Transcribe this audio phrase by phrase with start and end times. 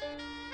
[0.00, 0.49] Música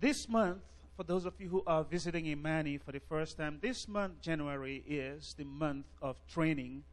[0.00, 0.62] This month,
[0.96, 4.82] for those of you who are visiting Imani for the first time, this month, January,
[4.88, 6.84] is the month of training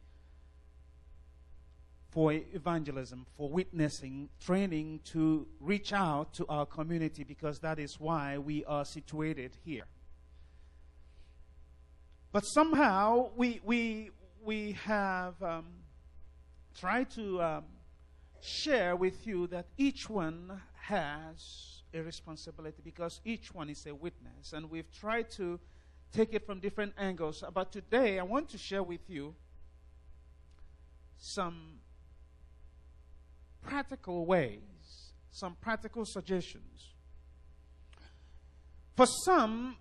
[2.10, 8.36] for evangelism, for witnessing, training to reach out to our community because that is why
[8.36, 9.84] we are situated here.
[12.30, 14.10] But somehow we, we,
[14.44, 15.64] we have um,
[16.78, 17.64] tried to um,
[18.42, 24.52] share with you that each one has a responsibility because each one is a witness.
[24.52, 25.60] And we've tried to
[26.12, 27.44] take it from different angles.
[27.52, 29.34] But today, I want to share with you
[31.18, 31.80] some
[33.62, 36.94] practical ways, some practical suggestions.
[38.96, 39.76] For some,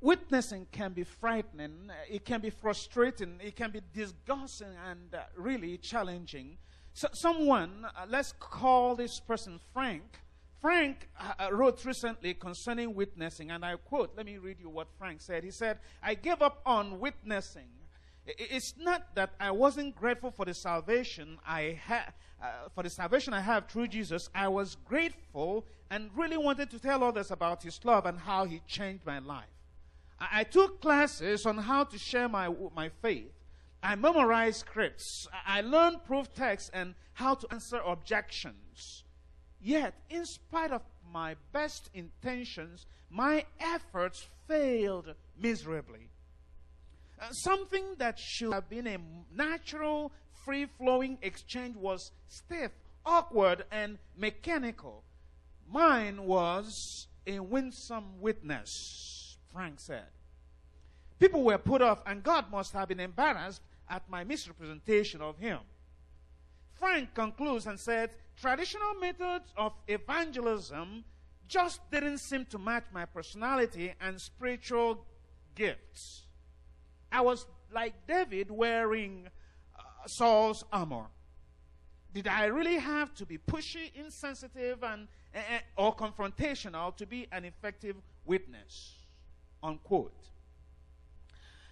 [0.00, 5.78] witnessing can be frightening, it can be frustrating, it can be disgusting and uh, really
[5.78, 6.58] challenging.
[6.92, 10.20] So, someone, uh, let's call this person Frank.
[10.60, 14.88] Frank uh, uh, wrote recently concerning witnessing, and I quote, let me read you what
[14.98, 15.42] Frank said.
[15.42, 17.68] He said, I gave up on witnessing.
[18.26, 23.32] It's not that I wasn't grateful for the salvation I had, uh, for the salvation
[23.32, 24.28] I have through Jesus.
[24.34, 28.60] I was grateful and really wanted to tell others about His love and how He
[28.66, 29.48] changed my life.
[30.18, 33.32] I, I took classes on how to share my, my faith.
[33.82, 35.26] I memorized scripts.
[35.46, 39.04] I learned proof texts and how to answer objections.
[39.60, 40.82] Yet, in spite of
[41.12, 46.10] my best intentions, my efforts failed miserably.
[47.20, 48.98] Uh, something that should have been a
[49.34, 50.12] natural,
[50.44, 52.72] free flowing exchange was stiff,
[53.04, 55.02] awkward, and mechanical.
[55.70, 60.06] Mine was a winsome witness, Frank said.
[61.18, 63.60] People were put off, and God must have been embarrassed
[63.90, 65.58] at my misrepresentation of Him.
[66.72, 68.10] Frank concludes and said,
[68.40, 71.04] Traditional methods of evangelism
[71.46, 75.04] just didn't seem to match my personality and spiritual
[75.54, 76.22] gifts.
[77.12, 79.28] I was like David wearing
[79.76, 81.06] uh, Saul's armor.
[82.14, 85.38] Did I really have to be pushy, insensitive, and uh,
[85.76, 88.94] or confrontational to be an effective witness?
[89.62, 90.14] Unquote.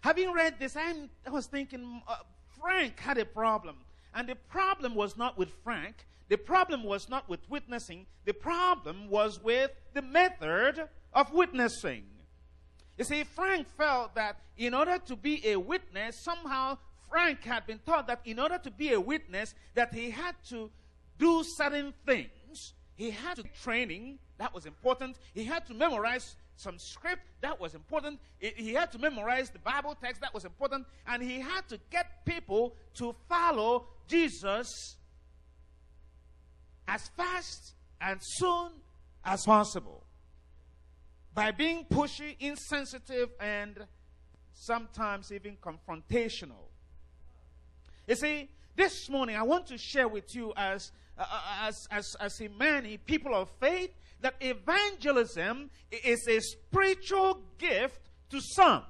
[0.00, 2.16] Having read this, I'm, i was thinking uh,
[2.60, 3.76] Frank had a problem.
[4.14, 6.06] And the problem was not with Frank.
[6.28, 8.06] The problem was not with witnessing.
[8.24, 12.04] The problem was with the method of witnessing.
[12.96, 16.78] You see, Frank felt that in order to be a witness, somehow
[17.08, 20.70] Frank had been taught that in order to be a witness, that he had to
[21.18, 22.74] do certain things.
[22.96, 25.16] He had to training, that was important.
[25.32, 28.20] He had to memorize some script, that was important.
[28.38, 30.86] He had to memorize the Bible text, that was important.
[31.06, 34.96] And he had to get people to follow Jesus
[36.86, 38.72] as fast and soon
[39.24, 40.04] as possible.
[41.34, 43.86] By being pushy, insensitive, and
[44.54, 46.66] sometimes even confrontational.
[48.08, 52.16] You see, this morning I want to share with you as, uh, uh as, as,
[52.18, 58.82] as many people of faith that evangelism is a spiritual gift to some.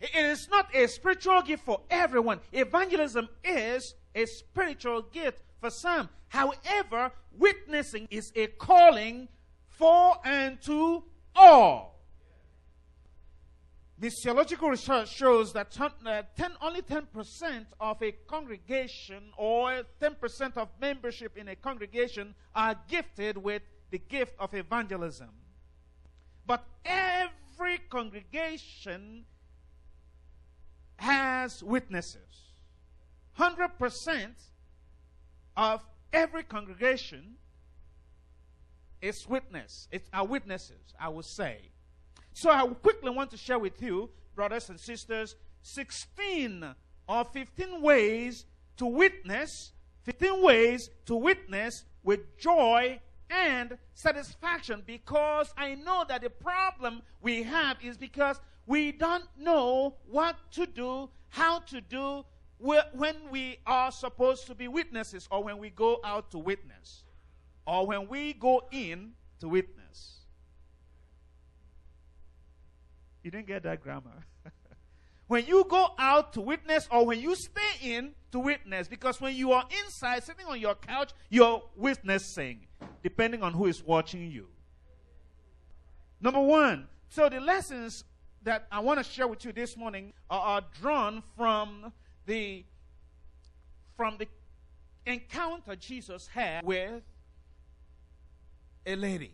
[0.00, 2.40] It is not a spiritual gift for everyone.
[2.52, 6.08] Evangelism is a spiritual gift for some.
[6.28, 9.28] However, witnessing is a calling
[9.68, 11.93] for and to all.
[14.00, 20.68] Missiological research shows that ten, uh, 10, only 10% of a congregation or 10% of
[20.80, 25.30] membership in a congregation are gifted with the gift of evangelism.
[26.44, 29.24] But every congregation
[30.96, 32.52] has witnesses.
[33.38, 34.34] 100%
[35.56, 37.36] of every congregation
[39.00, 39.86] is witness.
[39.92, 41.70] It's our witnesses, I would say.
[42.34, 46.66] So I quickly want to share with you, brothers and sisters, 16
[47.08, 48.44] or 15 ways
[48.76, 49.72] to witness,
[50.02, 53.00] 15 ways to witness with joy
[53.30, 59.94] and satisfaction because I know that the problem we have is because we don't know
[60.08, 62.24] what to do, how to do
[62.58, 67.04] when we are supposed to be witnesses or when we go out to witness
[67.64, 69.83] or when we go in to witness.
[73.24, 74.26] You didn't get that grammar.
[75.28, 79.34] when you go out to witness or when you stay in to witness, because when
[79.34, 82.66] you are inside, sitting on your couch, you're witnessing,
[83.02, 84.46] depending on who is watching you.
[86.20, 88.04] Number one, so the lessons
[88.42, 91.92] that I want to share with you this morning are, are drawn from
[92.26, 92.64] the
[93.96, 94.26] from the
[95.06, 97.02] encounter Jesus had with
[98.84, 99.32] a lady.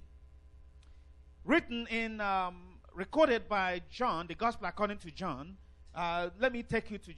[1.44, 5.56] Written in um, recorded by John, the gospel according to John.
[5.94, 7.12] Uh, let me take you to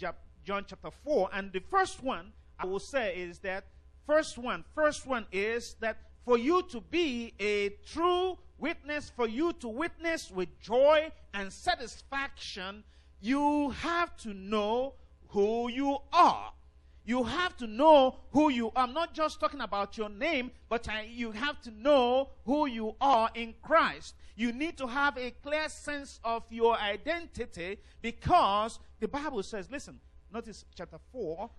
[0.45, 1.31] John chapter 4.
[1.33, 3.65] And the first one I will say is that
[4.07, 9.53] first one, first one is that for you to be a true witness, for you
[9.55, 12.85] to witness with joy and satisfaction,
[13.21, 14.95] you have to know
[15.29, 16.53] who you are.
[17.05, 18.85] You have to know who you are.
[18.85, 22.95] I'm not just talking about your name, but I, you have to know who you
[23.01, 24.15] are in Christ.
[24.35, 30.01] You need to have a clear sense of your identity because the Bible says, listen,
[30.33, 31.51] notice chapter 4,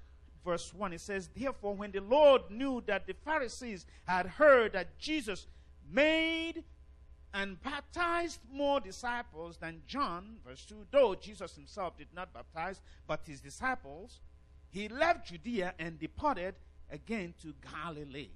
[0.43, 0.93] verse 1.
[0.93, 5.47] It says, Therefore, when the Lord knew that the Pharisees had heard that Jesus
[5.91, 6.63] made
[7.33, 13.21] and baptized more disciples than John, verse 2, though Jesus himself did not baptize, but
[13.25, 14.19] his disciples,
[14.69, 16.55] he left Judea and departed
[16.91, 18.29] again to Galilee.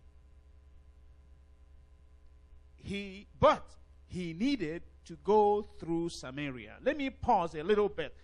[2.75, 3.65] He, but
[4.07, 6.77] he needed to go through Samaria.
[6.83, 8.15] Let me pause a little bit.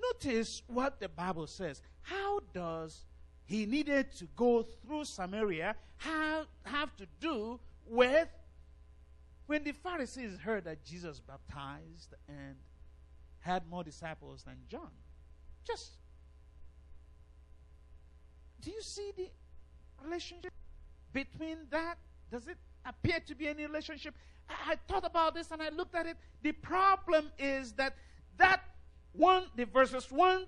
[0.00, 1.80] Notice what the Bible says.
[2.02, 3.04] How does
[3.44, 8.28] he needed to go through Samaria have, have to do with
[9.46, 12.56] when the Pharisees heard that Jesus baptized and
[13.40, 14.90] had more disciples than John.
[15.64, 15.90] Just
[18.60, 19.28] do you see the
[20.02, 20.52] relationship
[21.12, 21.98] between that?
[22.30, 24.14] Does it appear to be any relationship?
[24.66, 26.16] I, thought about this and I looked at it.
[26.42, 27.94] The problem is that
[28.38, 28.62] that
[29.12, 30.46] one, the verses one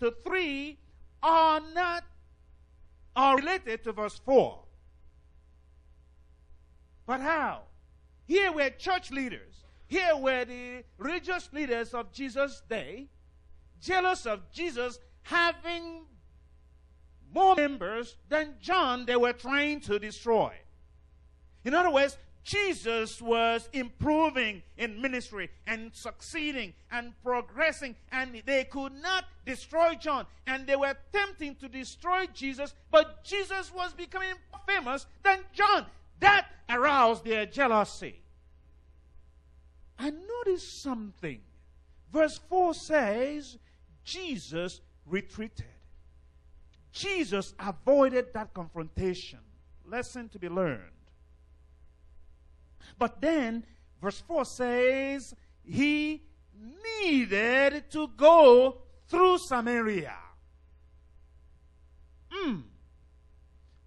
[0.00, 0.78] to three
[1.22, 2.04] are not
[3.14, 4.62] are related to verse 4.
[7.06, 7.62] But how?
[8.26, 9.64] Here were church leaders.
[9.86, 13.08] Here were the religious leaders of Jesus' day,
[13.80, 16.04] jealous of Jesus having
[17.32, 20.52] more members than John they were trying to destroy.
[21.64, 28.92] In other words, Jesus was improving in ministry and succeeding and progressing, and they could
[29.02, 30.26] not destroy John.
[30.46, 34.34] And they were attempting to destroy Jesus, but Jesus was becoming
[34.64, 35.86] famous than John.
[36.20, 38.22] That aroused their jealousy.
[39.98, 41.40] I noticed something.
[42.12, 43.58] Verse 4 says,
[44.04, 45.66] Jesus retreated.
[46.92, 49.40] Jesus avoided that confrontation.
[49.84, 50.95] Lesson to be learned.
[52.98, 53.64] But then,
[54.00, 56.22] verse 4 says, he
[57.02, 58.78] needed to go
[59.08, 60.14] through Samaria.
[62.30, 62.60] Hmm.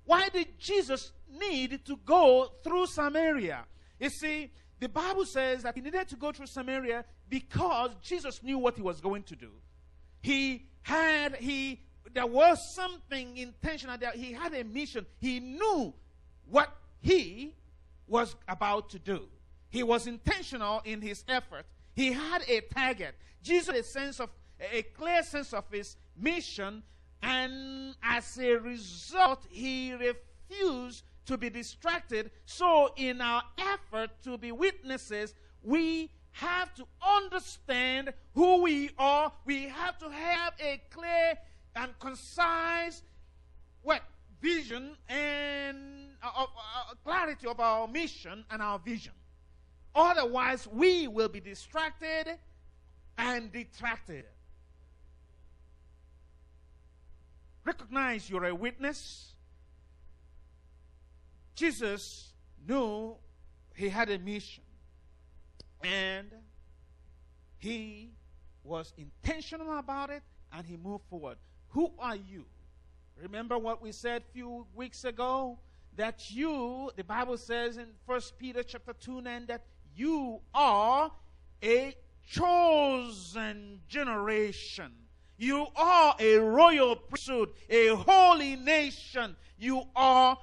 [0.05, 3.65] Why did Jesus need to go through Samaria?
[3.99, 8.57] You see, the Bible says that he needed to go through Samaria because Jesus knew
[8.57, 9.51] what he was going to do.
[10.21, 11.81] He had, he,
[12.13, 15.05] there was something intentional that he had a mission.
[15.19, 15.93] He knew
[16.49, 17.55] what he
[18.09, 19.27] was about to do.
[19.69, 21.65] He was intentional in his effort.
[21.93, 23.15] He had a target.
[23.41, 24.29] Jesus a sense of
[24.73, 26.83] a clear sense of his mission,
[27.21, 32.31] and as a result, he refused to be distracted.
[32.45, 39.31] So, in our effort to be witnesses, we have to understand who we are.
[39.45, 41.37] We have to have a clear
[41.75, 43.03] and concise
[43.81, 44.01] what
[44.41, 45.77] vision and
[46.21, 49.13] uh, uh, uh, clarity of our mission and our vision.
[49.95, 52.37] Otherwise, we will be distracted
[53.17, 54.25] and detracted.
[57.65, 59.33] Recognize you're a witness.
[61.55, 62.33] Jesus
[62.67, 63.15] knew
[63.75, 64.63] he had a mission.
[65.83, 66.27] And
[67.57, 68.11] he
[68.63, 71.37] was intentional about it and he moved forward.
[71.69, 72.45] Who are you?
[73.21, 75.59] Remember what we said a few weeks ago?
[75.99, 81.11] that you, the Bible says in First Peter chapter 2 9, that you are
[81.61, 81.93] a
[82.25, 84.93] chosen generation.
[85.37, 89.35] You are a royal priesthood, a holy nation.
[89.57, 90.37] You are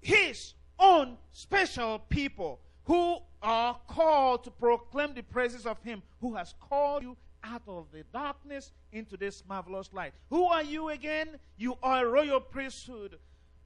[0.00, 6.54] his own special people who are called to proclaim the praises of him who has
[6.58, 10.12] called you out of the darkness into this marvelous light.
[10.30, 11.38] Who are you again?
[11.56, 13.18] You are a royal priesthood,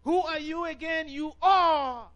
[0.02, 1.08] who are you again?
[1.08, 2.08] You are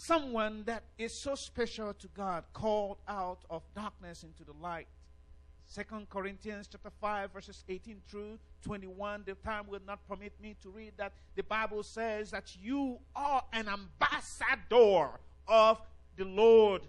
[0.00, 4.86] someone that is so special to God, called out of darkness into the light.
[5.66, 10.68] Second Corinthians chapter 5 verses 18 through 21 the time will not permit me to
[10.68, 15.10] read that the Bible says that you are an ambassador
[15.46, 15.80] of
[16.16, 16.82] the Lord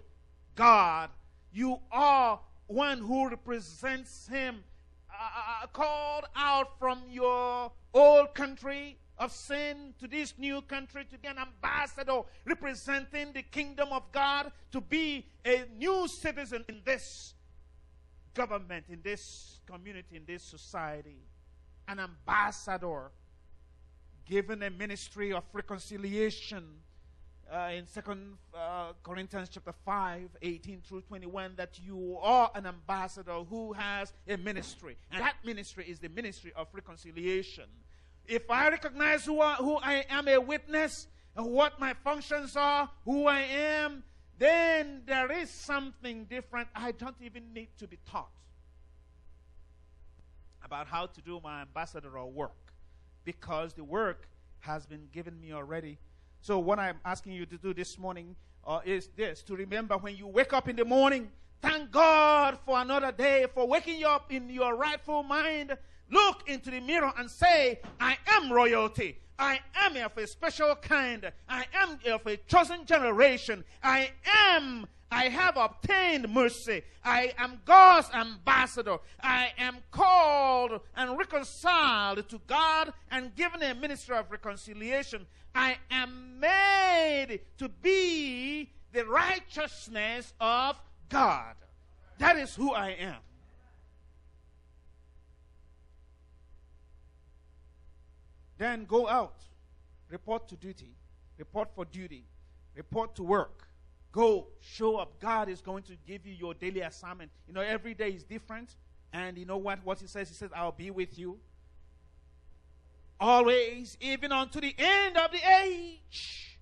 [0.56, 1.10] God
[1.52, 4.64] you are one who represents him
[5.10, 11.18] uh, uh called out from your old country of sin to this new country to
[11.18, 17.34] be an ambassador representing the kingdom of God, to be a new citizen in this
[18.34, 21.18] government, in this community, in this society.
[21.86, 23.10] An ambassador
[24.24, 26.64] given a ministry of reconciliation,
[27.52, 33.44] uh, in Second uh, Corinthians chapter 5, 18 through 21, that you are an ambassador
[33.48, 34.96] who has a ministry.
[35.10, 37.64] And that ministry is the ministry of reconciliation.
[38.26, 42.90] If I recognize who I, who I am a witness, and what my functions are,
[43.04, 44.02] who I am,
[44.38, 46.68] then there is something different.
[46.74, 48.30] I don't even need to be taught
[50.64, 52.72] about how to do my ambassadorial work
[53.24, 54.28] because the work
[54.60, 55.98] has been given me already.
[56.44, 58.34] So, what I'm asking you to do this morning
[58.66, 61.30] uh, is this to remember when you wake up in the morning,
[61.60, 65.76] thank God for another day, for waking you up in your rightful mind.
[66.10, 69.18] Look into the mirror and say, I am royalty.
[69.38, 71.30] I am of a special kind.
[71.48, 73.62] I am of a chosen generation.
[73.80, 74.10] I
[74.50, 76.82] am I have obtained mercy.
[77.04, 78.96] I am God's ambassador.
[79.22, 85.26] I am called and reconciled to God and given a ministry of reconciliation.
[85.54, 91.56] I am made to be the righteousness of God.
[92.16, 93.20] That is who I am.
[98.56, 99.36] Then go out,
[100.08, 100.94] report to duty,
[101.36, 102.24] report for duty,
[102.74, 103.61] report to work
[104.12, 105.18] Go, show up.
[105.20, 107.30] God is going to give you your daily assignment.
[107.48, 108.76] You know, every day is different.
[109.12, 109.84] And you know what?
[109.84, 110.28] What he says?
[110.28, 111.38] He says, I'll be with you.
[113.18, 116.58] Always, even unto the end of the age.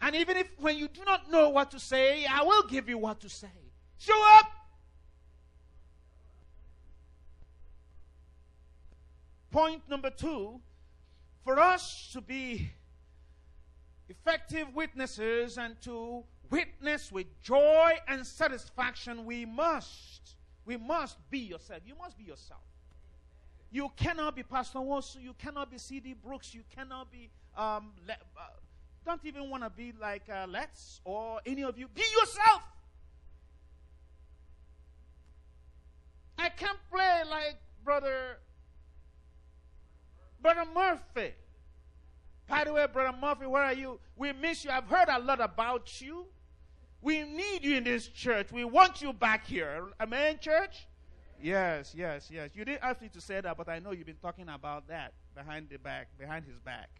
[0.00, 2.96] And even if when you do not know what to say, I will give you
[2.96, 3.48] what to say.
[3.98, 4.46] Show up.
[9.50, 10.60] Point number two
[11.44, 12.70] for us to be
[14.08, 21.80] effective witnesses and to witness with joy and satisfaction, we must, we must be yourself.
[21.86, 22.60] You must be yourself.
[23.70, 25.22] You cannot be Pastor Wosu.
[25.22, 26.14] You cannot be C.D.
[26.24, 26.54] Brooks.
[26.54, 28.40] You cannot be, um, le- uh,
[29.06, 31.86] don't even want to be like uh, Let's or any of you.
[31.88, 32.62] Be yourself.
[36.36, 38.38] I can't play like Brother,
[40.42, 41.34] Brother Murphy.
[42.48, 44.00] By the way, Brother Murphy, where are you?
[44.16, 44.70] We miss you.
[44.70, 46.26] I've heard a lot about you.
[47.02, 48.52] We need you in this church.
[48.52, 49.88] We want you back here.
[50.00, 50.86] Amen, church?
[51.42, 52.50] Yes, yes, yes.
[52.54, 55.14] You didn't ask me to say that, but I know you've been talking about that
[55.34, 56.90] behind the back, behind his back.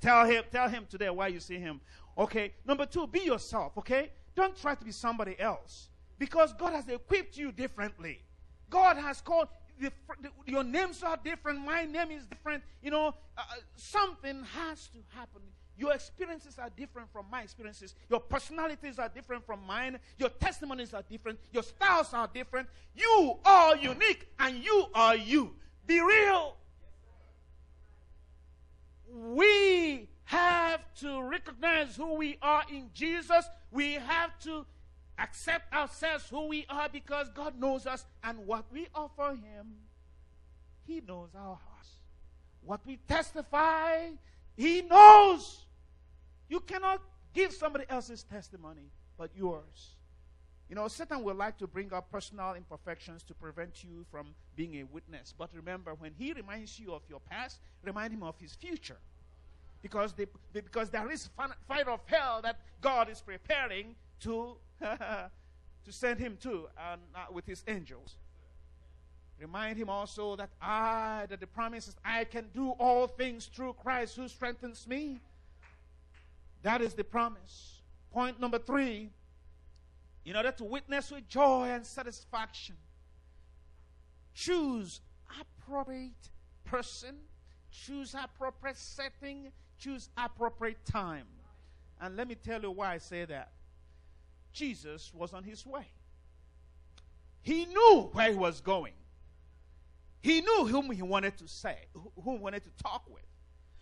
[0.00, 1.80] Tell him, tell him today why you see him.
[2.18, 2.52] Okay.
[2.66, 4.10] Number two, be yourself, okay?
[4.34, 5.90] Don't try to be somebody else.
[6.18, 8.22] Because God has equipped you differently.
[8.68, 9.48] God has called
[9.80, 9.90] the,
[10.20, 11.60] the, your names are different.
[11.60, 12.62] My name is different.
[12.82, 13.42] You know, uh,
[13.76, 15.42] something has to happen.
[15.80, 17.94] Your experiences are different from my experiences.
[18.10, 19.98] Your personalities are different from mine.
[20.18, 21.38] Your testimonies are different.
[21.52, 22.68] Your styles are different.
[22.94, 25.54] You are unique and you are you.
[25.86, 26.56] Be real.
[29.08, 33.46] We have to recognize who we are in Jesus.
[33.70, 34.66] We have to
[35.18, 39.76] accept ourselves who we are because God knows us and what we offer Him.
[40.86, 41.88] He knows our hearts.
[42.64, 44.08] What we testify,
[44.58, 45.64] He knows.
[46.50, 47.00] You cannot
[47.32, 49.94] give somebody else's testimony but yours.
[50.68, 54.76] You know, Satan will like to bring up personal imperfections to prevent you from being
[54.80, 55.32] a witness.
[55.36, 58.98] But remember, when he reminds you of your past, remind him of his future.
[59.82, 65.92] Because, they, because there is fun, fire of hell that God is preparing to, to
[65.92, 66.96] send him to uh,
[67.32, 68.16] with his angels.
[69.40, 73.72] Remind him also that I, that the promise is, I can do all things through
[73.82, 75.20] Christ who strengthens me.
[76.62, 77.82] That is the promise.
[78.12, 79.10] Point number three
[80.24, 82.76] in order to witness with joy and satisfaction,
[84.34, 85.00] choose
[85.40, 86.28] appropriate
[86.64, 87.16] person,
[87.70, 91.26] choose appropriate setting, choose appropriate time.
[92.00, 93.52] And let me tell you why I say that.
[94.52, 95.86] Jesus was on his way.
[97.42, 98.92] He knew where he was going.
[100.20, 103.22] He knew whom he wanted to say, whom he wanted to talk with.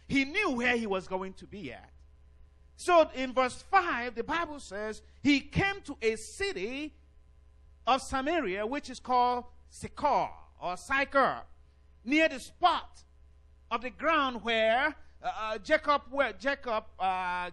[0.07, 1.91] He knew where he was going to be at.
[2.81, 6.95] So in verse 5, the Bible says, He came to a city
[7.89, 10.31] of Samaria, which is called Sychar
[10.63, 11.43] or Sychar,
[12.05, 13.03] near the spot
[13.69, 17.51] of the ground where uh, uh, Jacob, where Jacob, uh,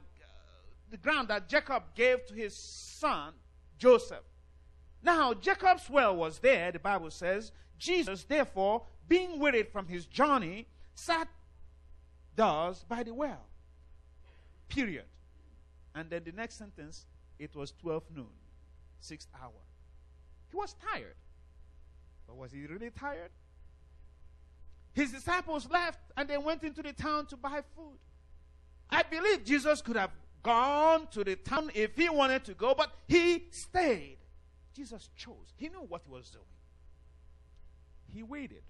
[0.91, 3.33] the ground that Jacob gave to his son
[3.79, 4.23] Joseph.
[5.01, 7.51] Now, Jacob's well was there, the Bible says.
[7.79, 11.27] Jesus, therefore, being wearied from his journey, sat
[12.35, 13.47] thus by the well.
[14.69, 15.05] Period.
[15.95, 17.05] And then the next sentence,
[17.39, 18.25] it was 12 noon,
[18.99, 19.63] sixth hour.
[20.51, 21.15] He was tired.
[22.27, 23.31] But was he really tired?
[24.93, 27.97] His disciples left and they went into the town to buy food.
[28.89, 30.12] I believe Jesus could have
[30.43, 34.17] gone to the town if he wanted to go, but he stayed.
[34.75, 35.53] Jesus chose.
[35.55, 36.43] He knew what he was doing.
[38.13, 38.62] He waited.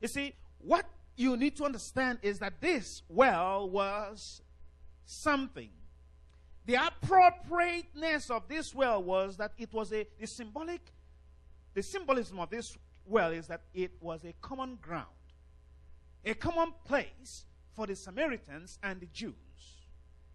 [0.00, 4.42] You see, what you need to understand is that this well was
[5.04, 5.70] something.
[6.64, 10.80] The appropriateness of this well was that it was a the symbolic,
[11.74, 15.06] the symbolism of this well is that it was a common ground,
[16.24, 19.34] a common place for the Samaritans and the Jews.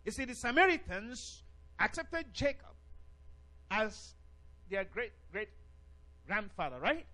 [0.04, 1.44] You see, the Samaritans
[1.80, 2.76] accepted Jacob
[3.72, 4.16] as
[4.70, 5.50] their great great
[6.26, 7.06] grandfather, right?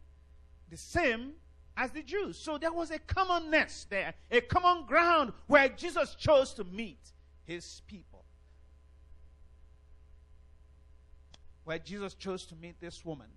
[0.70, 1.34] The same
[1.78, 2.38] as the Jews.
[2.38, 7.12] So there was a commonness there, a common ground where Jesus chose to meet
[7.46, 8.13] his people.
[11.64, 13.28] Where Jesus chose to meet this woman.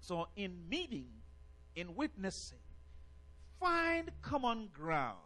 [0.00, 1.08] So, in meeting,
[1.74, 2.58] in witnessing,
[3.60, 5.16] find common ground,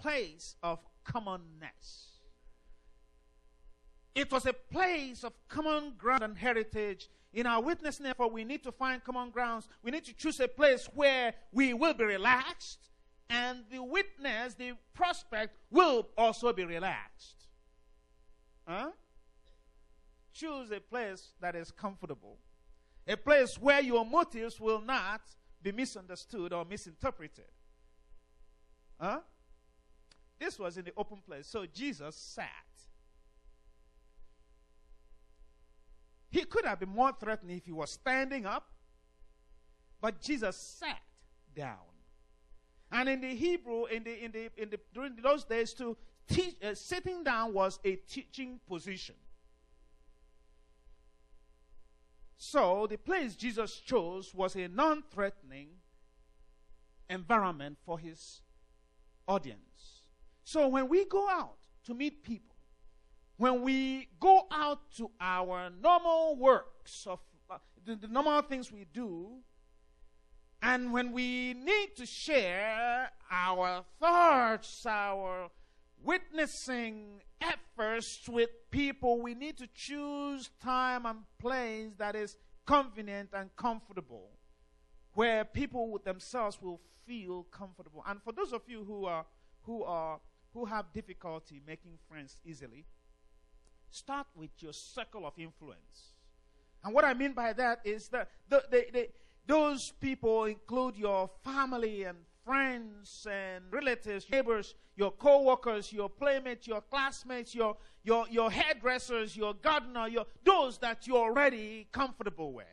[0.00, 2.20] place of commonness.
[4.14, 8.64] It was a place of common ground and heritage in our witnessing, therefore, we need
[8.64, 9.68] to find common grounds.
[9.82, 12.88] We need to choose a place where we will be relaxed,
[13.28, 17.46] and the witness, the prospect, will also be relaxed.
[18.66, 18.88] Huh?
[20.38, 22.36] Choose a place that is comfortable,
[23.08, 25.22] a place where your motives will not
[25.62, 27.46] be misunderstood or misinterpreted.
[29.00, 29.20] Huh?
[30.38, 31.46] This was in the open place.
[31.46, 32.50] So Jesus sat.
[36.28, 38.68] He could have been more threatening if he was standing up,
[40.02, 41.00] but Jesus sat
[41.54, 41.78] down.
[42.92, 45.96] And in the Hebrew, in the in the in the during those days, to
[46.28, 49.14] teach, uh, sitting down was a teaching position.
[52.38, 55.68] So the place Jesus chose was a non-threatening
[57.08, 58.42] environment for his
[59.26, 60.02] audience.
[60.44, 62.56] So when we go out to meet people,
[63.36, 67.20] when we go out to our normal works of
[67.50, 69.38] uh, the, the normal things we do,
[70.62, 75.50] and when we need to share our thoughts, our
[76.02, 83.54] witnessing efforts with people, we need to choose time and place that is convenient and
[83.56, 84.30] comfortable,
[85.14, 88.02] where people themselves will feel comfortable.
[88.06, 89.24] And for those of you who are
[89.62, 90.20] who are
[90.52, 92.84] who have difficulty making friends easily,
[93.96, 96.12] Start with your circle of influence.
[96.84, 99.08] And what I mean by that is that the, the, the,
[99.46, 106.80] those people include your family and friends and relatives, neighbors, your co-workers, your playmates, your
[106.80, 112.66] classmates, your, your, your hairdressers, your gardener, your, those that you're already comfortable with.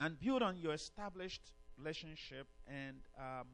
[0.00, 3.46] And build on your established relationship and um,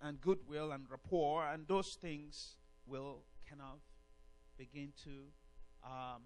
[0.00, 2.56] and goodwill and rapport, and those things
[2.86, 3.80] will kind of
[4.56, 5.10] begin to
[5.84, 6.22] um,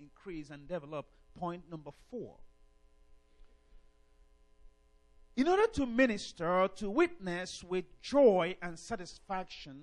[0.00, 1.06] increase and develop.
[1.38, 2.36] Point number four.
[5.38, 9.82] In order to minister, to witness with joy and satisfaction,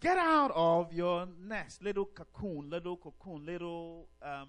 [0.00, 4.48] get out of your nest, little cocoon, little cocoon, little um,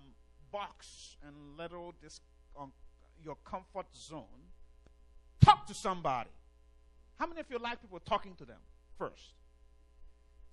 [0.50, 2.22] box, and little dis-
[2.58, 2.72] um,
[3.22, 4.24] your comfort zone
[5.42, 6.30] Talk to somebody.
[7.20, 8.60] How many of you like people talking to them
[8.98, 9.34] first?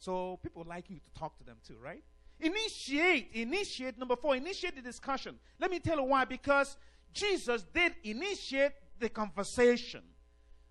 [0.00, 2.02] So people like you to talk to them too, right?
[2.40, 3.98] Initiate, initiate.
[3.98, 5.38] Number four, initiate the discussion.
[5.60, 6.24] Let me tell you why.
[6.24, 6.76] Because
[7.12, 10.02] Jesus did initiate the conversation,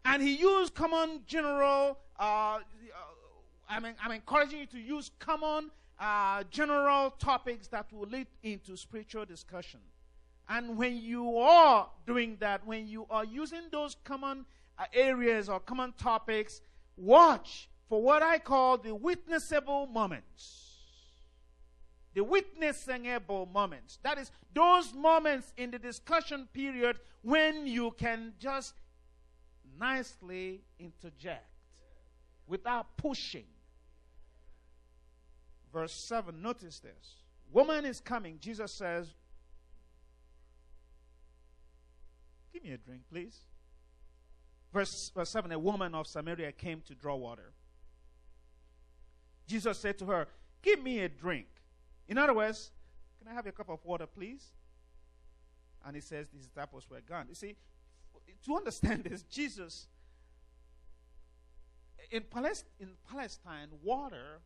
[0.06, 1.98] and he used common general.
[2.20, 2.60] Uh,
[3.70, 9.26] I'm, I'm encouraging you to use common uh, general topics that will lead into spiritual
[9.26, 9.80] discussion.
[10.50, 14.46] And when you are doing that, when you are using those common
[14.78, 16.62] uh, areas or common topics,
[16.98, 20.71] watch for what I call the witnessable moments.
[22.14, 24.00] The witnessable moments.
[24.04, 28.74] That is, those moments in the discussion period when you can just
[29.80, 31.48] nicely interject
[32.48, 33.46] without pushing.
[35.72, 37.16] Verse 7, notice this.
[37.52, 38.38] Woman is coming.
[38.40, 39.08] Jesus says,
[42.52, 43.40] Give me a drink, please.
[44.74, 47.54] Verse, verse 7 A woman of Samaria came to draw water.
[49.48, 50.28] Jesus said to her,
[50.62, 51.48] Give me a drink.
[52.12, 52.72] In other words,
[53.18, 54.52] can I have a cup of water, please?
[55.86, 57.28] And he says, These disciples were gone.
[57.30, 57.56] You see,
[58.46, 59.88] to understand this, Jesus,
[62.12, 62.24] in,
[62.82, 64.42] in Palestine, water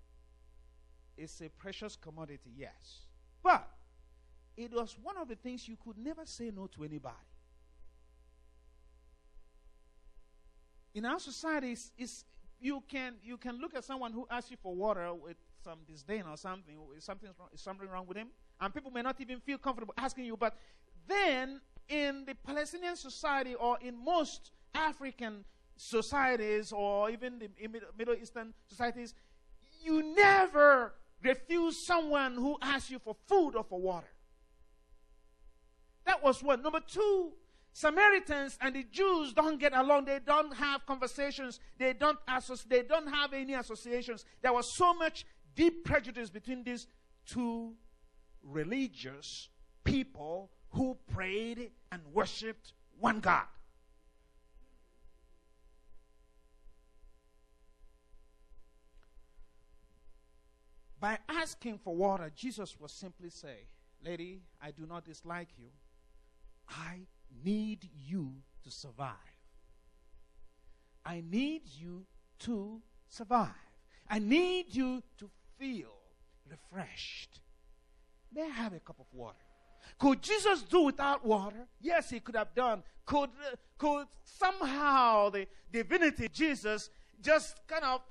[1.18, 3.08] is a precious commodity, yes.
[3.42, 3.68] But
[4.56, 7.16] it was one of the things you could never say no to anybody.
[10.96, 12.26] in our society, it's, it's,
[12.60, 16.24] you, can, you can look at someone who asks you for water with some disdain
[16.30, 16.76] or something.
[17.00, 18.30] Something is something wrong with him?
[18.62, 20.38] And people may not even feel comfortable asking you.
[20.38, 20.56] But
[21.08, 25.44] then, in the Palestinian society or in most African
[25.76, 27.50] societies or even the
[27.98, 29.16] Middle Eastern societies,
[29.84, 34.14] you never refuse someone who asks you for food or for water.
[36.06, 36.62] That was one.
[36.62, 37.34] Number two,
[37.74, 40.06] Samaritans and the Jews don't get along.
[40.06, 41.60] They don't have conversations.
[41.78, 42.18] They don't.
[42.70, 44.24] They don't have any associations.
[44.42, 45.26] There was so much
[45.56, 46.88] deep prejudice between these
[47.26, 47.74] two
[48.44, 49.50] religious
[49.84, 53.46] people who prayed and worshipped one God.
[61.00, 63.68] By asking for water, Jesus was simply say,
[64.04, 65.68] Lady, I do not dislike you.
[66.68, 67.02] I
[67.44, 69.14] need you to survive.
[71.06, 72.06] I need you
[72.40, 73.50] to survive.
[74.10, 75.94] I need you to feel
[76.50, 77.40] refreshed.
[78.34, 79.38] May I have a cup of water?
[79.98, 81.68] Could Jesus do without water?
[81.80, 82.84] Yes, he could have done.
[83.06, 83.30] Could,
[83.78, 86.90] could somehow the divinity Jesus
[87.22, 88.02] just kind of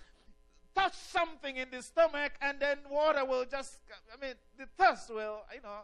[0.74, 3.80] touch something in the stomach and then water will just,
[4.12, 5.80] I mean, the thirst will, you know.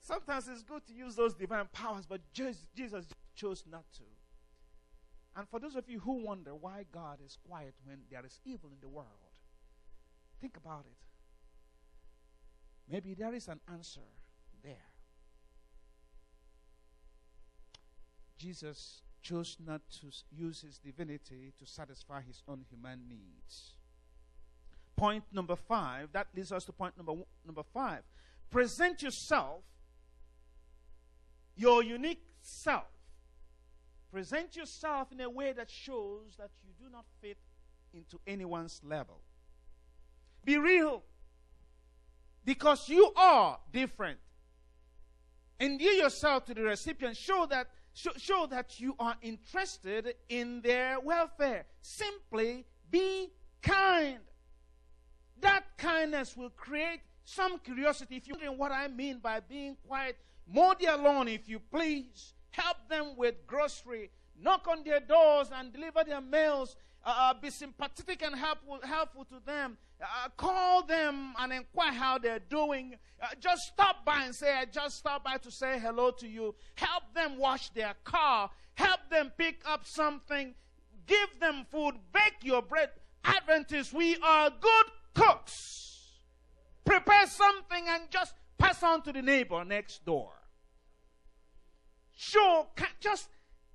[0.00, 4.02] Sometimes it's good to use those divine powers, but Jesus chose not to.
[5.36, 8.70] And for those of you who wonder why God is quiet when there is evil
[8.70, 9.06] in the world,
[10.42, 10.98] think about it.
[12.90, 14.00] Maybe there is an answer
[14.62, 14.90] there.
[18.36, 23.76] Jesus chose not to use his divinity to satisfy his own human needs.
[24.96, 28.02] Point number five, that leads us to point number, number five.
[28.50, 29.62] Present yourself,
[31.56, 32.90] your unique self.
[34.10, 37.38] Present yourself in a way that shows that you do not fit
[37.94, 39.20] into anyone's level.
[40.44, 41.02] Be real
[42.44, 44.18] because you are different.
[45.60, 47.16] Endear yourself to the recipient.
[47.16, 51.66] Show that, show, show that you are interested in their welfare.
[51.80, 53.28] Simply be
[53.62, 54.18] kind.
[55.40, 58.16] That kindness will create some curiosity.
[58.16, 60.16] If you're wondering what I mean by being quiet,
[60.52, 62.34] mow their lawn if you please.
[62.50, 64.10] Help them with grocery.
[64.40, 66.76] Knock on their doors and deliver their mails.
[67.04, 69.76] Uh, uh be sympathetic and helpful, helpful to them.
[70.00, 72.96] Uh, call them and inquire how they're doing.
[73.20, 76.54] Uh, just stop by and say, I just stopped by to say hello to you.
[76.74, 78.50] Help them wash their car.
[78.74, 80.54] Help them pick up something.
[81.06, 81.94] Give them food.
[82.12, 82.90] Bake your bread.
[83.24, 86.20] Adventists, we are good cooks.
[86.84, 90.32] Prepare something and just pass on to the neighbor next door.
[92.14, 92.66] Sure,
[93.00, 93.28] just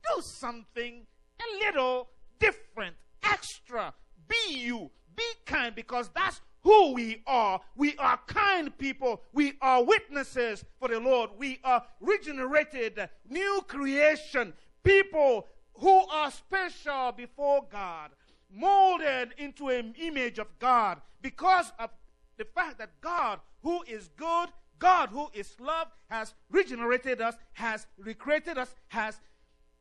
[0.04, 1.06] do something
[1.40, 2.10] a little
[2.40, 2.96] different,
[3.32, 3.94] extra.
[4.28, 4.92] Be you.
[5.16, 7.62] Be kind because that's who we are.
[7.76, 9.22] We are kind people.
[9.34, 11.32] We are witnesses for the Lord.
[11.38, 18.12] We are regenerated, new creation, people who are special before God,
[18.52, 21.90] molded into an image of God because of
[22.38, 27.88] the fact that God, who is good, God, who is love, has regenerated us, has
[27.98, 29.20] recreated us, has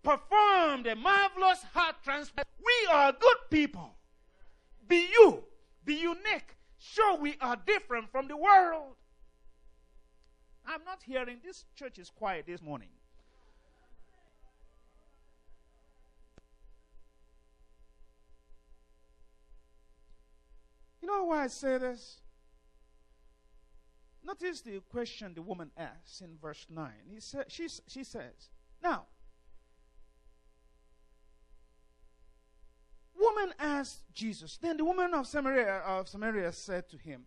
[0.07, 2.47] performed a marvelous heart transplant.
[2.59, 3.97] We are good people.
[4.87, 5.43] Be you.
[5.85, 6.57] Be unique.
[6.79, 8.95] Sure, we are different from the world.
[10.65, 11.39] I'm not hearing.
[11.45, 12.89] This church is quiet this morning.
[21.03, 22.21] You know why I say this?
[24.25, 26.91] Notice the question the woman asks in verse 9.
[27.09, 28.51] He sa- she, she says,
[28.83, 29.07] Now,
[33.19, 34.59] woman asked Jesus.
[34.59, 37.25] Then the woman of Samaria, of Samaria said to him,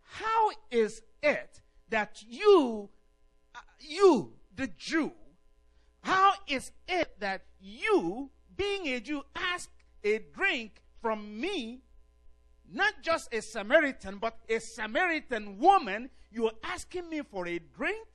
[0.00, 2.88] How is it that you,
[3.54, 5.12] uh, you, the Jew,
[6.02, 9.70] how is it that you, being a Jew, ask
[10.04, 11.82] a drink from me,
[12.72, 16.10] not just a Samaritan, but a Samaritan woman?
[16.30, 18.06] You're asking me for a drink?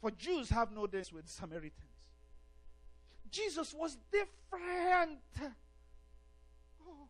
[0.00, 2.01] For Jews have no dealings with Samaritans.
[3.32, 5.18] Jesus was different.
[6.86, 7.08] Oh.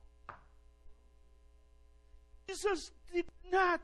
[2.47, 3.81] Jesus did not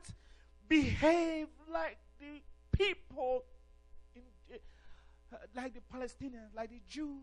[0.69, 3.43] behave like the people,
[4.15, 4.21] in,
[5.33, 7.19] uh, like the Palestinians, like the Jews.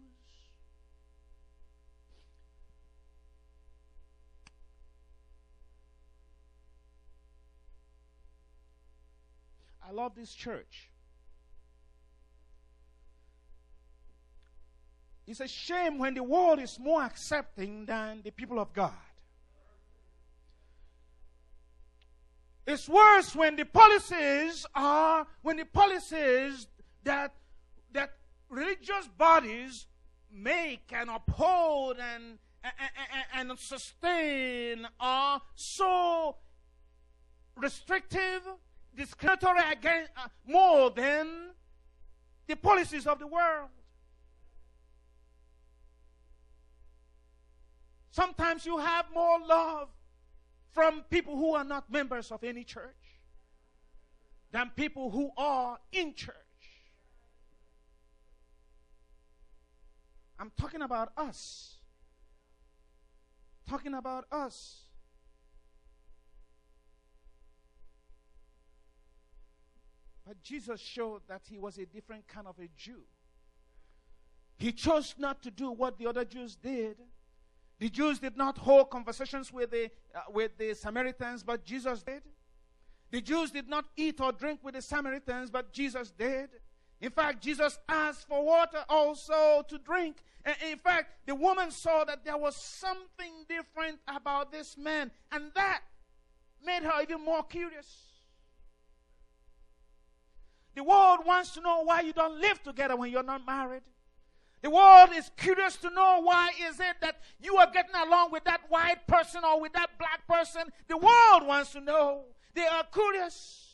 [9.89, 10.91] I love this church.
[15.27, 18.93] It's a shame when the world is more accepting than the people of God.
[22.67, 26.67] It's worse when the policies are, when the policies
[27.05, 27.33] that,
[27.93, 28.13] that
[28.49, 29.87] religious bodies
[30.33, 36.37] make and uphold and, and, and sustain are so
[37.57, 38.43] restrictive,
[38.97, 41.51] discriminatory against, uh, more than
[42.47, 43.69] the policies of the world.
[48.17, 49.91] Sometimes you have more love
[50.71, 53.21] from people who are not members of any church
[54.53, 56.35] than people who are in church.
[60.39, 61.75] I'm talking about us.
[63.69, 64.85] Talking about us.
[70.27, 73.03] But Jesus showed that he was a different kind of a Jew.
[74.57, 76.97] He chose not to do what the other Jews did.
[77.79, 82.23] The Jews did not hold conversations with the, uh, with the Samaritans, but Jesus did.
[83.11, 86.49] The Jews did not eat or drink with the Samaritans, but Jesus did.
[87.01, 90.17] In fact, Jesus asked for water also to drink.
[90.45, 95.51] And in fact, the woman saw that there was something different about this man, and
[95.55, 95.83] that
[96.65, 98.05] made her even more curious.
[100.75, 103.83] The world wants to know why you don't live together when you're not married.
[104.63, 108.45] The world is curious to know why is it that you are getting along with
[108.45, 110.63] that white person or with that black person.
[110.89, 112.25] The world wants to know.
[112.55, 113.67] They are curious.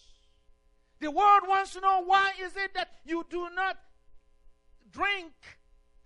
[1.00, 3.78] The world wants to know why is it that you do not
[4.90, 5.32] drink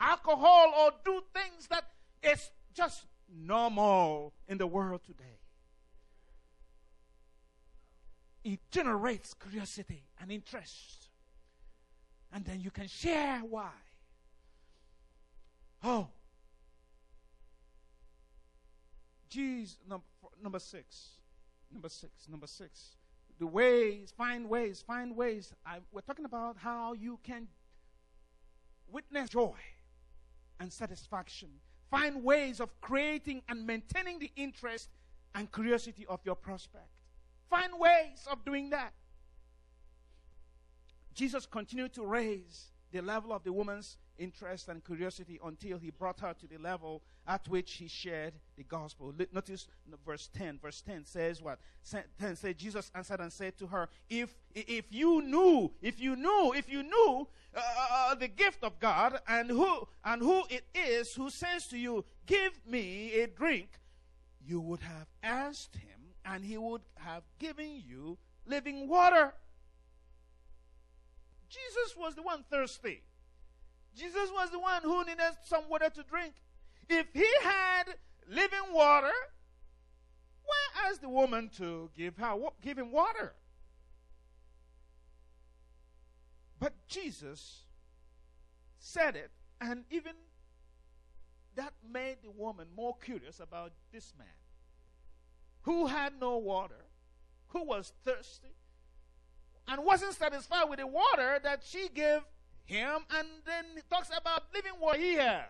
[0.01, 1.85] alcohol or do things that
[2.23, 5.41] is just normal in the world today.
[8.45, 11.09] It generates curiosity and interest.
[12.33, 13.73] And then you can share why.
[15.89, 16.09] Oh.
[19.29, 20.05] Jesus, number,
[20.43, 21.11] number six.
[21.73, 22.13] Number six.
[22.29, 22.97] Number six.
[23.39, 25.53] The ways, find ways, find ways.
[25.65, 27.47] I, we're talking about how you can
[28.91, 29.55] witness joy
[30.59, 31.51] and satisfaction.
[31.89, 34.89] Find ways of creating and maintaining the interest
[35.37, 36.89] and curiosity of your prospect.
[37.49, 38.93] Find ways of doing that.
[41.15, 46.21] Jesus continued to raise the level of the woman's interest and curiosity until he brought
[46.21, 49.13] her to the level at which he shared the gospel.
[49.33, 49.67] Notice
[50.05, 50.59] verse 10.
[50.63, 51.59] Verse 10 says what?
[52.19, 56.53] 10 says, Jesus answered and said to her, If, if you knew, if you knew,
[56.57, 60.65] if you knew uh, uh, uh, the gift of God and who, and who it
[60.75, 63.69] is who says to you, Give me a drink,
[64.45, 69.35] you would have asked him and he would have given you living water.
[71.49, 73.03] Jesus was the one thirsty.
[73.97, 76.35] Jesus was the one who needed some water to drink.
[76.89, 77.85] If he had
[78.29, 79.13] living water,
[80.45, 83.35] why ask the woman to give her give him water?
[86.59, 87.63] But Jesus
[88.79, 90.13] said it, and even
[91.55, 94.29] that made the woman more curious about this man
[95.63, 96.85] who had no water,
[97.49, 98.55] who was thirsty,
[99.67, 102.21] and wasn't satisfied with the water that she gave
[102.67, 105.45] him, and then he talks about living what he has.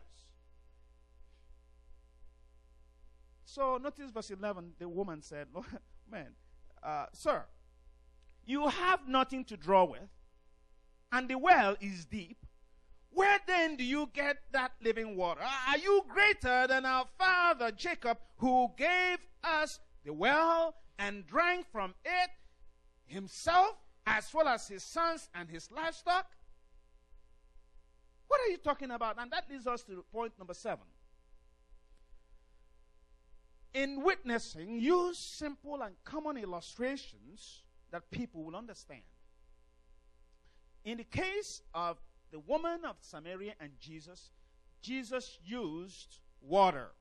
[3.45, 5.49] So notice verse 11, the woman said,
[6.11, 6.29] Man,
[6.83, 7.45] uh, sir,
[8.45, 10.09] you have nothing to draw with,
[11.11, 12.37] and the well is deep.
[13.11, 15.41] Where then do you get that living water?
[15.41, 21.95] Are you greater than our father Jacob, who gave us the well and drank from
[22.05, 22.31] it
[23.07, 26.36] himself, as well as his sons and his livestock?
[28.29, 29.21] What are you talking about?
[29.21, 30.85] And that leads us to point number seven.
[33.75, 39.03] In witnessing, use simple and common illustrations that people will understand.
[40.85, 41.99] In the case of
[42.31, 44.31] the woman of Samaria and Jesus,
[44.81, 46.93] Jesus used water.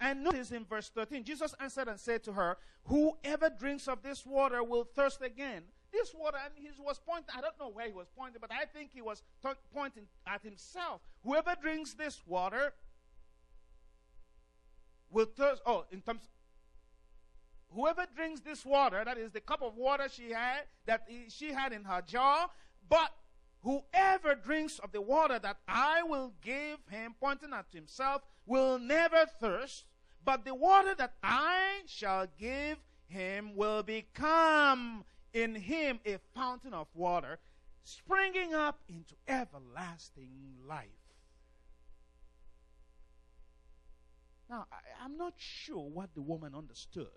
[0.00, 4.26] And notice in verse 13, Jesus answered and said to her, Whoever drinks of this
[4.26, 5.62] water will thirst again.
[5.94, 8.64] This water, and he was pointing, I don't know where he was pointing, but I
[8.64, 11.00] think he was t- pointing at himself.
[11.22, 12.74] Whoever drinks this water
[15.08, 15.62] will thirst.
[15.64, 16.22] Oh, in terms,
[17.72, 21.72] whoever drinks this water, that is the cup of water she had, that she had
[21.72, 22.50] in her jar,
[22.88, 23.12] but
[23.62, 29.26] whoever drinks of the water that I will give him, pointing at himself, will never
[29.40, 29.84] thirst,
[30.24, 35.04] but the water that I shall give him will become
[35.34, 37.38] in him a fountain of water
[37.82, 40.30] springing up into everlasting
[40.66, 40.88] life.
[44.48, 47.08] Now, I, am not sure what the woman understood.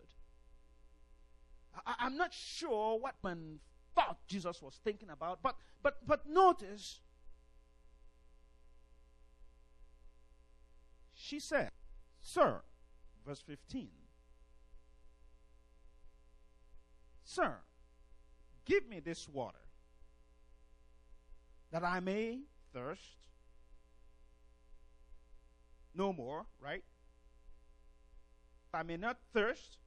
[1.85, 3.59] I, am not sure what man
[3.95, 7.01] thought Jesus was thinking about, but but but notice
[11.13, 11.71] she said,
[12.21, 12.61] Sir,
[13.25, 13.89] verse 15,
[17.23, 17.57] Sir,
[18.67, 19.57] give me this water
[21.71, 22.39] that I may
[22.73, 23.17] thirst
[25.95, 26.83] no more, right?
[28.73, 29.77] I may not thirst,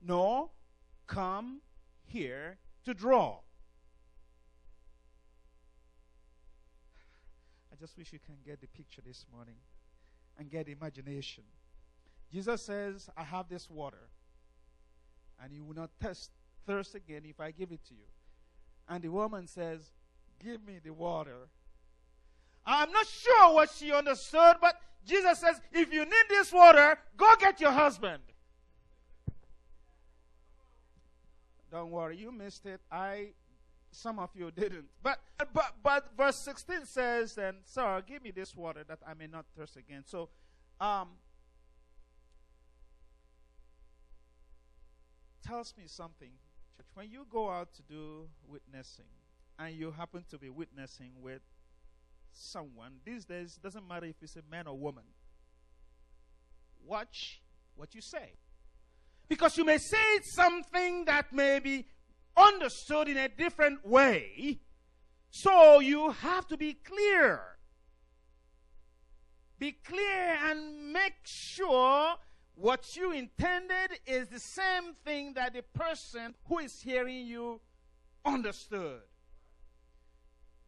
[0.00, 0.50] nor
[1.08, 1.60] come
[2.04, 3.40] here to draw.
[7.72, 9.56] I just wish you can get the picture this morning
[10.38, 11.44] and get imagination.
[12.32, 14.10] Jesus says, I have this water,
[15.42, 16.30] and you will not thirst,
[16.68, 18.06] thirst again if I give it to you.
[18.88, 19.80] And the woman says,
[20.44, 21.48] Give me the water.
[22.64, 27.34] I'm not sure what she understood, but Jesus says, If you need this water, go
[27.40, 28.22] get your husband.
[31.72, 32.80] Don't worry, you missed it.
[32.92, 33.28] I
[33.90, 34.86] some of you didn't.
[35.02, 35.18] But
[35.52, 39.46] but but verse 16 says then, Sir, give me this water that I may not
[39.56, 40.02] thirst again.
[40.06, 40.28] So
[40.80, 41.08] um
[45.46, 46.30] tells me something,
[46.78, 46.86] church.
[46.94, 49.04] When you go out to do witnessing
[49.58, 51.42] and you happen to be witnessing with
[52.32, 55.04] someone, these days doesn't matter if it's a man or woman.
[56.86, 57.42] Watch
[57.76, 58.32] what you say.
[59.28, 61.84] Because you may say something that may be
[62.36, 64.60] understood in a different way.
[65.30, 67.40] So you have to be clear.
[69.58, 72.14] Be clear and make sure
[72.60, 77.60] what you intended is the same thing that the person who is hearing you
[78.24, 79.00] understood.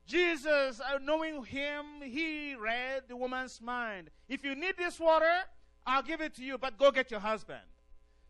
[0.06, 4.10] Jesus, uh, knowing him, he read the woman's mind.
[4.28, 5.44] If you need this water,
[5.86, 7.60] I'll give it to you, but go get your husband.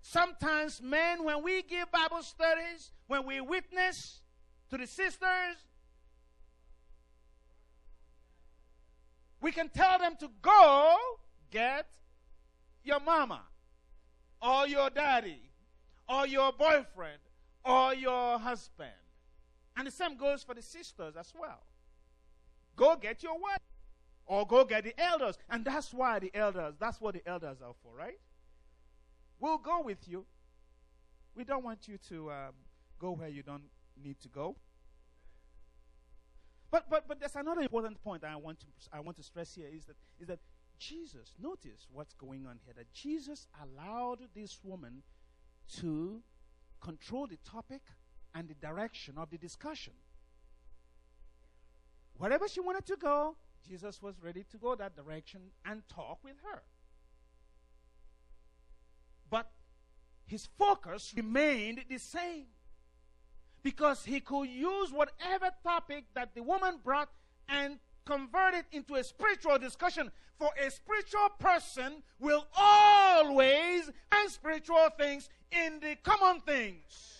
[0.03, 4.21] Sometimes, men, when we give Bible studies, when we witness
[4.71, 5.57] to the sisters,
[9.41, 10.97] we can tell them to go
[11.51, 11.87] get
[12.85, 13.43] your mama,
[14.43, 15.41] or your daddy,
[16.09, 17.21] or your boyfriend,
[17.65, 18.91] or your husband.
[19.77, 21.63] And the same goes for the sisters as well.
[22.77, 23.61] Go get your wife,
[24.27, 25.39] or go get the elders.
[25.49, 28.19] And that's why the elders, that's what the elders are for, right?
[29.39, 30.25] We'll go with you.
[31.35, 32.55] We don't want you to um,
[32.99, 33.65] go where you don't
[34.03, 34.57] need to go.
[36.71, 39.69] But but but there's another important point I want to I want to stress here
[39.75, 40.39] is that is that
[40.81, 42.75] Jesus, notice what's going on here.
[42.77, 45.03] That Jesus allowed this woman
[45.77, 46.23] to
[46.81, 47.83] control the topic
[48.35, 49.93] and the direction of the discussion.
[52.17, 53.37] Wherever she wanted to go,
[53.69, 56.63] Jesus was ready to go that direction and talk with her.
[59.29, 59.51] But
[60.27, 62.47] his focus remained the same.
[63.63, 67.11] Because he could use whatever topic that the woman brought
[67.49, 70.11] and convert it into a spiritual discussion.
[70.41, 77.19] For a spiritual person will always find spiritual things in the common things.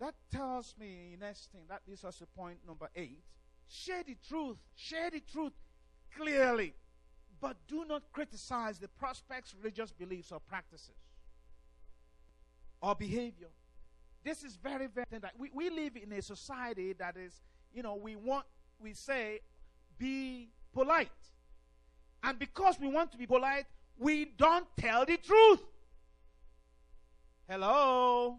[0.00, 3.22] That tells me, next thing, that leads us to point number eight.
[3.70, 4.58] Share the truth.
[4.76, 5.52] Share the truth
[6.14, 6.74] clearly.
[7.40, 10.90] But do not criticize the prospect's religious beliefs or practices
[12.82, 13.48] or behavior.
[14.22, 15.40] This is very, very important.
[15.40, 17.40] We, we live in a society that is,
[17.74, 18.44] you know, we want,
[18.80, 19.40] we say,
[19.98, 21.08] be polite.
[22.22, 23.66] And because we want to be polite,
[23.98, 25.60] we don't tell the truth.
[27.48, 28.38] Hello?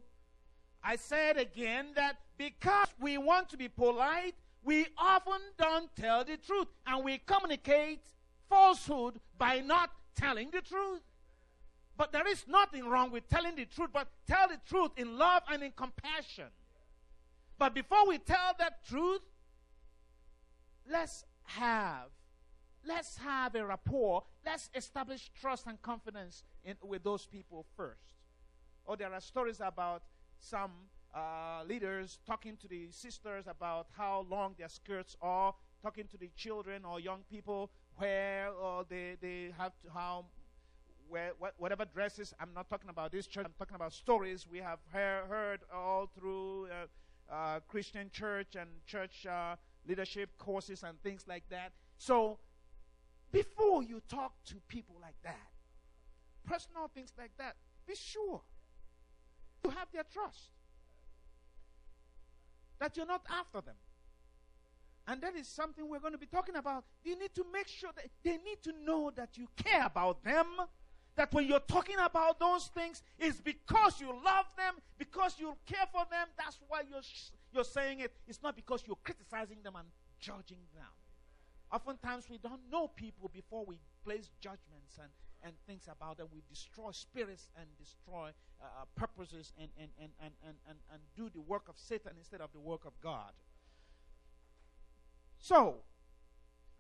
[0.84, 6.38] I said again that because we want to be polite, we often don't tell the
[6.38, 8.01] truth and we communicate
[8.49, 11.01] falsehood by not telling the truth.
[11.95, 15.43] But there is nothing wrong with telling the truth, but tell the truth in love
[15.51, 16.47] and in compassion.
[17.64, 19.22] But before we tell that truth,
[20.91, 22.09] let's have
[22.86, 24.26] let's have a rapport.
[24.45, 28.16] Let's establish trust and confidence in, with those people first.
[28.84, 30.03] Or oh, there are stories about
[30.41, 30.72] some
[31.16, 36.32] uh, leaders talking to the sisters about how long their skirts are, talking to the
[36.36, 40.26] children or young people where or they, they have to, how
[41.07, 42.34] where, whatever dresses.
[42.41, 43.45] I'm not talking about this church.
[43.45, 46.88] I'm talking about stories we have heard, heard all through uh,
[47.34, 49.55] uh, Christian church and church uh,
[49.88, 51.71] leadership courses and things like that.
[51.97, 52.39] So,
[53.31, 55.49] before you talk to people like that,
[56.45, 57.55] personal things like that,
[57.88, 58.41] be sure
[59.63, 60.49] you have their trust.
[62.79, 63.75] That you're not after them.
[65.07, 66.86] And that is something we're going to be talking about.
[67.03, 70.45] You need to make sure that they need to know that you care about them.
[71.16, 75.86] That when you're talking about those things, it's because you love them, because you care
[75.91, 76.28] for them.
[76.38, 77.01] That's why you're,
[77.53, 78.14] you're saying it.
[78.28, 79.88] It's not because you're criticizing them and
[80.20, 80.89] judging them.
[81.72, 85.09] Oftentimes, we don't know people before we place judgments and,
[85.43, 86.28] and things about them.
[86.34, 88.30] We destroy spirits and destroy
[88.61, 92.14] uh, uh purposes and, and, and, and, and, and, and do the work of Satan
[92.18, 93.34] instead of the work of God.
[95.39, 95.78] So,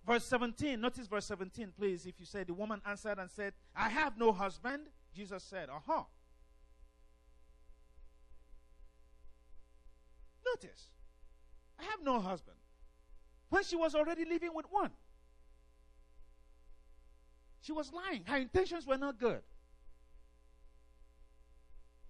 [0.05, 2.05] verse 17, notice verse 17, please.
[2.05, 4.83] If you say, The woman answered and said, I have no husband,
[5.15, 6.03] Jesus said, Uh huh.
[10.45, 10.89] Notice,
[11.79, 12.57] I have no husband.
[13.49, 14.91] When she was already living with one,
[17.61, 18.23] she was lying.
[18.25, 19.41] Her intentions were not good.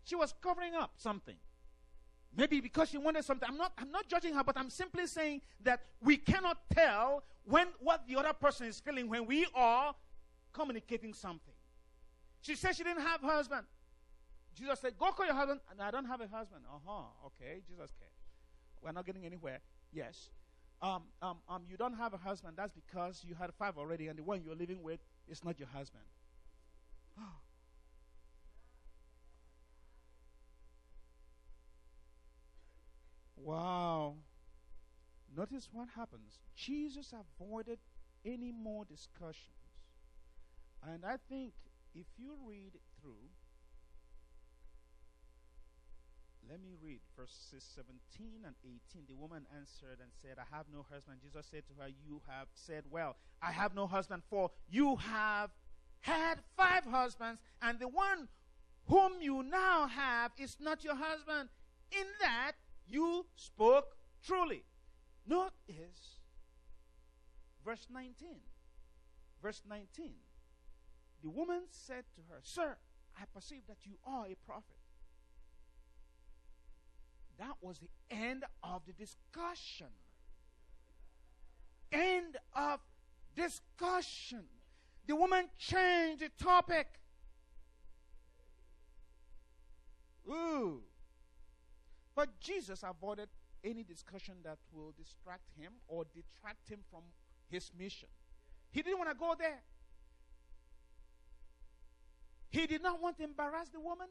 [0.03, 1.35] She was covering up something.
[2.35, 3.47] Maybe because she wanted something.
[3.47, 7.67] I'm not, I'm not judging her, but I'm simply saying that we cannot tell when
[7.79, 9.93] what the other person is feeling when we are
[10.53, 11.53] communicating something.
[12.41, 13.65] She said she didn't have husband.
[14.55, 15.59] Jesus said, Go call your husband.
[15.71, 16.63] And I don't have a husband.
[16.67, 17.03] Uh huh.
[17.27, 17.61] Okay.
[17.67, 18.09] Jesus came.
[18.81, 19.59] We're not getting anywhere.
[19.91, 20.29] Yes.
[20.81, 22.55] Um, um, um, you don't have a husband.
[22.57, 25.69] That's because you had five already, and the one you're living with is not your
[25.69, 26.03] husband.
[33.35, 34.15] Wow.
[35.35, 36.39] Notice what happens.
[36.55, 37.79] Jesus avoided
[38.25, 39.57] any more discussions.
[40.85, 41.53] And I think
[41.95, 43.29] if you read through,
[46.49, 49.05] let me read verses 17 and 18.
[49.07, 51.19] The woman answered and said, I have no husband.
[51.23, 53.15] Jesus said to her, You have said well.
[53.41, 55.49] I have no husband, for you have
[56.01, 58.27] had five husbands, and the one
[58.87, 61.49] whom you now have is not your husband.
[61.91, 62.53] In that
[62.87, 64.63] you spoke truly.
[65.27, 66.19] Notice
[67.63, 68.37] verse 19.
[69.41, 70.11] Verse 19.
[71.23, 72.77] The woman said to her, Sir,
[73.17, 74.77] I perceive that you are a prophet.
[77.39, 79.87] That was the end of the discussion.
[81.91, 82.79] End of
[83.35, 84.43] discussion.
[85.07, 86.87] The woman changed the topic.
[90.29, 90.81] Ooh.
[92.15, 93.29] But Jesus avoided
[93.63, 97.01] any discussion that will distract him or detract him from
[97.49, 98.09] his mission.
[98.71, 99.61] He didn't want to go there.
[102.49, 104.07] He did not want to embarrass the woman.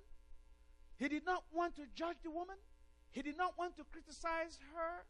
[0.97, 2.57] He did not want to judge the woman.
[3.13, 5.05] He did not want to criticize her.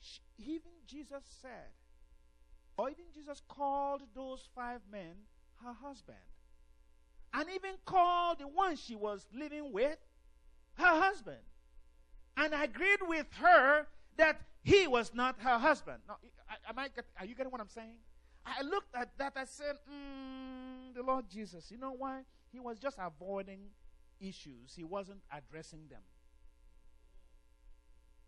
[0.00, 1.72] She, even Jesus said,
[2.76, 5.14] or even Jesus called those five men
[5.64, 6.31] her husband
[7.34, 9.96] and even called the one she was living with
[10.74, 11.38] her husband
[12.36, 15.98] and agreed with her that he was not her husband.
[16.06, 16.16] Now,
[16.68, 17.96] am I, are you getting what I'm saying?
[18.44, 22.22] I looked at that, I said, mm, the Lord Jesus, you know why?
[22.50, 23.60] He was just avoiding
[24.20, 26.00] issues, he wasn't addressing them.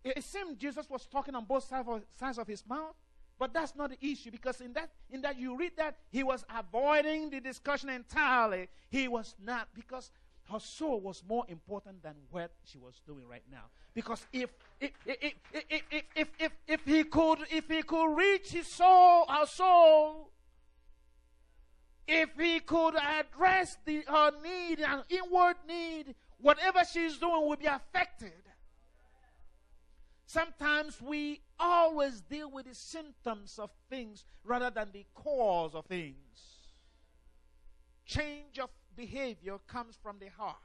[0.04, 2.94] It seemed Jesus was talking on both sides of his mouth.
[3.38, 6.44] But that's not the issue because in that in that you read that he was
[6.54, 8.68] avoiding the discussion entirely.
[8.90, 10.10] He was not because
[10.52, 13.64] her soul was more important than what she was doing right now.
[13.94, 15.82] Because if if if if
[16.14, 20.30] if if, if, he could if he could reach his soul, her soul,
[22.06, 27.66] if he could address the her need and inward need, whatever she's doing will be
[27.66, 28.32] affected.
[30.26, 36.16] Sometimes we always deal with the symptoms of things rather than the cause of things.
[38.06, 40.56] Change of behavior comes from the heart.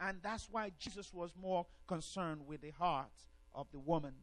[0.00, 3.12] And that's why Jesus was more concerned with the heart
[3.54, 4.14] of the woman.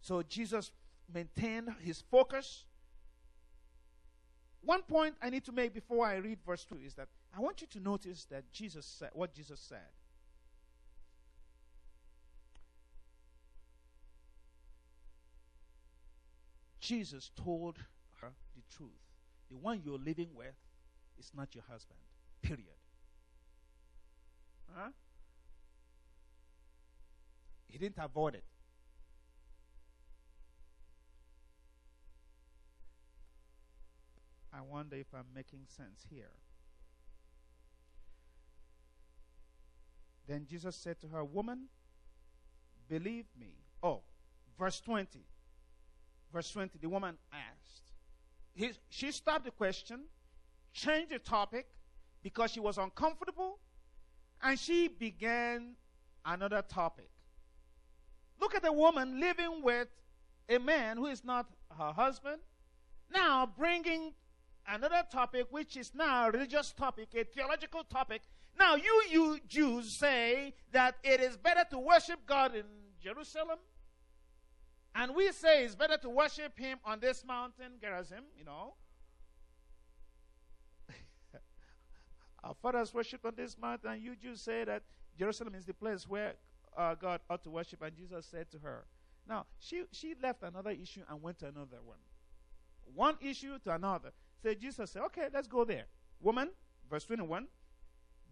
[0.00, 0.72] So Jesus
[1.12, 2.64] maintained his focus.
[4.60, 7.60] One point I need to make before I read verse 2 is that I want
[7.60, 9.95] you to notice that Jesus said what Jesus said.
[16.86, 17.78] Jesus told
[18.20, 18.90] her the truth.
[19.50, 20.54] The one you're living with
[21.18, 21.98] is not your husband.
[22.42, 22.78] Period.
[24.72, 24.90] Huh?
[27.66, 28.44] He didn't avoid it.
[34.52, 36.30] I wonder if I'm making sense here.
[40.28, 41.64] Then Jesus said to her, Woman,
[42.88, 43.54] believe me.
[43.82, 44.02] Oh,
[44.56, 45.24] verse 20.
[46.32, 47.92] Verse 20, the woman asked.
[48.54, 50.04] He, she stopped the question,
[50.72, 51.66] changed the topic
[52.22, 53.58] because she was uncomfortable,
[54.42, 55.74] and she began
[56.24, 57.08] another topic.
[58.40, 59.88] look at a woman living with
[60.48, 61.46] a man who is not
[61.78, 62.40] her husband.
[63.12, 64.12] Now, bringing
[64.68, 68.22] another topic, which is now a religious topic, a theological topic.
[68.58, 72.64] Now, you, you Jews say that it is better to worship God in
[73.02, 73.58] Jerusalem.
[74.98, 78.72] And we say it's better to worship Him on this mountain, Gerizim, you know.
[82.42, 84.82] Our fathers worshipped on this mountain, and you Jews say that
[85.18, 86.32] Jerusalem is the place where
[86.74, 87.82] uh, God ought to worship.
[87.82, 88.86] And Jesus said to her,
[89.28, 91.98] Now, she, she left another issue and went to another one.
[92.94, 94.12] One issue to another.
[94.42, 95.84] So Jesus said, Okay, let's go there.
[96.22, 96.48] Woman,
[96.88, 97.48] verse 21,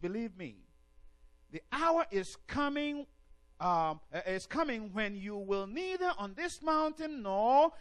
[0.01, 0.57] believe me,
[1.51, 3.05] the hour is coming.
[3.65, 7.73] Um, is coming when you will neither on this mountain nor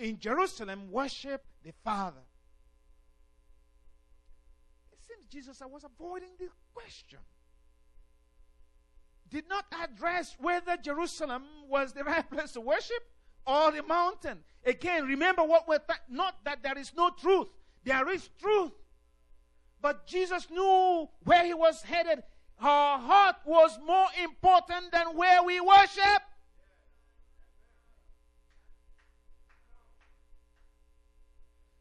[0.00, 2.24] in Jerusalem worship the Father.
[4.90, 7.20] It seems Jesus was avoiding the question
[9.30, 13.02] did not address whether Jerusalem was the right place to worship
[13.46, 14.38] or the mountain.
[14.64, 17.48] Again, remember what we're th- not that there is no truth.
[17.84, 18.72] There is truth.
[19.80, 22.22] But Jesus knew where he was headed.
[22.60, 26.22] Her heart was more important than where we worship.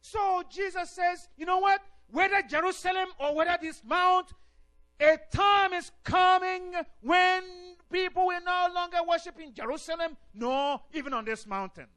[0.01, 1.81] So Jesus says, you know what?
[2.11, 4.31] Whether Jerusalem or whether this mount,
[4.99, 7.43] a time is coming when
[7.91, 11.87] people will no longer worship in Jerusalem, nor even on this mountain.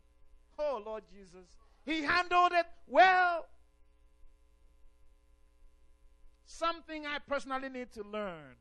[0.58, 1.46] Oh, Lord Jesus.
[1.84, 3.46] He handled it well.
[6.46, 8.56] Something I personally need to learn.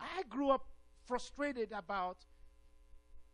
[0.00, 0.66] I grew up
[1.06, 2.18] frustrated about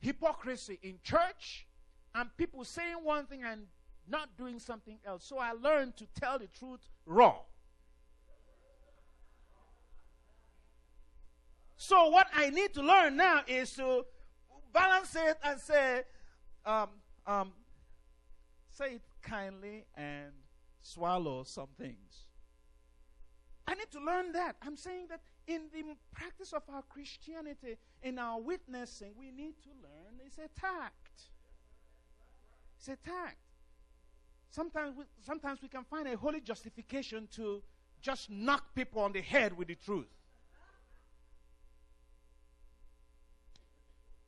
[0.00, 1.66] hypocrisy in church
[2.14, 3.66] and people saying one thing and
[4.08, 5.24] not doing something else.
[5.24, 7.36] So I learned to tell the truth raw.
[11.76, 14.04] So what I need to learn now is to
[14.72, 16.02] balance it and say,
[16.64, 16.88] um,
[17.26, 17.52] um,
[18.70, 20.32] say it kindly and
[20.80, 22.26] swallow some things.
[23.66, 24.56] I need to learn that.
[24.62, 25.82] I'm saying that in the
[26.12, 31.22] practice of our Christianity, in our witnessing, we need to learn it's a tact.
[32.78, 33.36] It's a tact.
[34.50, 37.62] Sometimes we, sometimes we can find a holy justification to
[38.00, 40.06] just knock people on the head with the truth.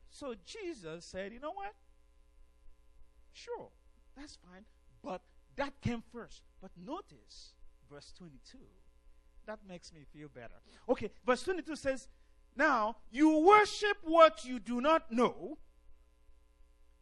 [0.09, 1.73] So Jesus said, you know what?
[3.33, 3.69] Sure,
[4.17, 4.65] that's fine.
[5.03, 5.21] But
[5.55, 6.41] that came first.
[6.59, 7.53] But notice
[7.89, 8.57] verse 22.
[9.47, 10.53] That makes me feel better.
[10.89, 12.09] Okay, verse 22 says,
[12.55, 15.57] Now you worship what you do not know.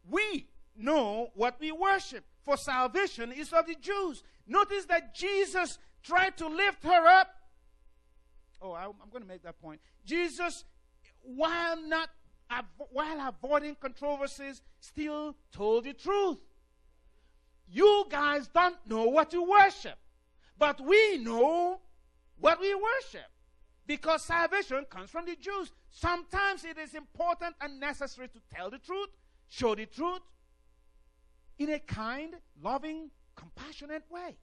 [0.08, 4.24] We know what we worship, for salvation is of the Jews.
[4.48, 7.30] Notice that Jesus tried to lift her up.
[8.62, 9.82] Oh, I, am going to make that point.
[10.06, 10.64] Jesus,
[11.22, 12.10] while not
[12.92, 16.38] while avoiding controversies, still told the truth.
[17.68, 19.98] You guys don't know what you worship,
[20.60, 21.80] but we know
[22.40, 23.30] what we worship
[23.88, 25.72] because salvation comes from the Jews.
[25.90, 29.10] Sometimes it is important and necessary to tell the truth,
[29.48, 30.22] show the truth
[31.58, 34.38] in a kind, loving, compassionate way.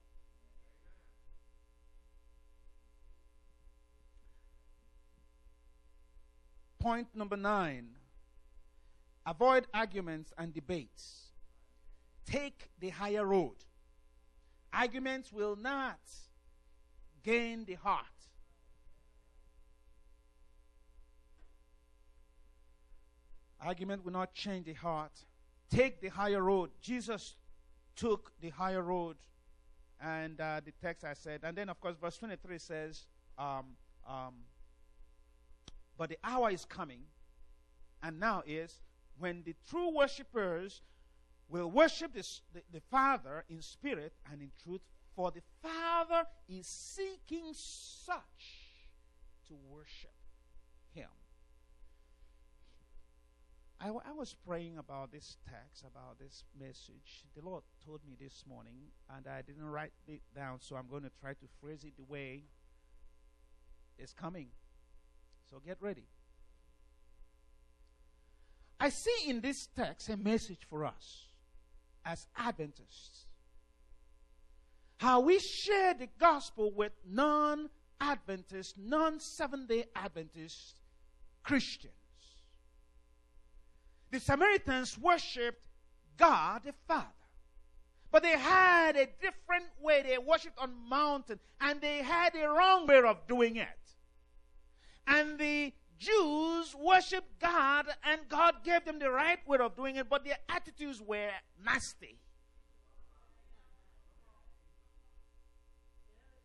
[6.79, 7.91] Point number nine
[9.25, 11.27] avoid arguments and debates.
[12.27, 13.55] Take the higher road.
[14.73, 16.01] Arguments will not
[17.23, 18.07] gain the heart.
[23.61, 25.13] Argument will not change the heart.
[25.71, 26.71] Take the higher road.
[26.81, 27.37] Jesus
[27.95, 29.17] took the higher road.
[30.01, 31.41] And uh, the text I said.
[31.45, 33.07] And then, of course, verse 23 says,
[33.39, 33.77] um,
[34.09, 34.35] um,
[35.97, 37.03] but the hour is coming,
[38.03, 38.81] and now is
[39.19, 40.83] when the true worshippers
[41.49, 44.81] will worship the, the, the, Father in spirit and in truth,
[45.15, 48.73] for the Father is seeking such
[49.49, 50.15] to worship
[50.95, 51.09] Him.
[53.81, 57.25] I, w- I was praying about this text, about this message.
[57.35, 58.77] The Lord told me this morning,
[59.15, 62.05] and I didn't write it down, so I'm going to try to phrase it the
[62.05, 62.45] way
[63.99, 64.49] it's coming.
[65.51, 66.07] So get ready.
[68.79, 71.27] I see in this text a message for us
[72.05, 73.27] as Adventists.
[75.03, 77.69] How we share the gospel with non
[78.01, 80.77] Adventist, non seven day Adventist
[81.43, 81.93] Christians.
[84.13, 85.67] The Samaritans worshiped
[86.17, 87.09] God the Father.
[88.13, 90.05] But they had a different way.
[90.07, 93.81] They worshiped on mountain, and they had a wrong way of doing it.
[95.09, 100.09] And the Jews worshiped God and God gave them the right way of doing it,
[100.09, 101.31] but their attitudes were
[101.65, 102.21] nasty.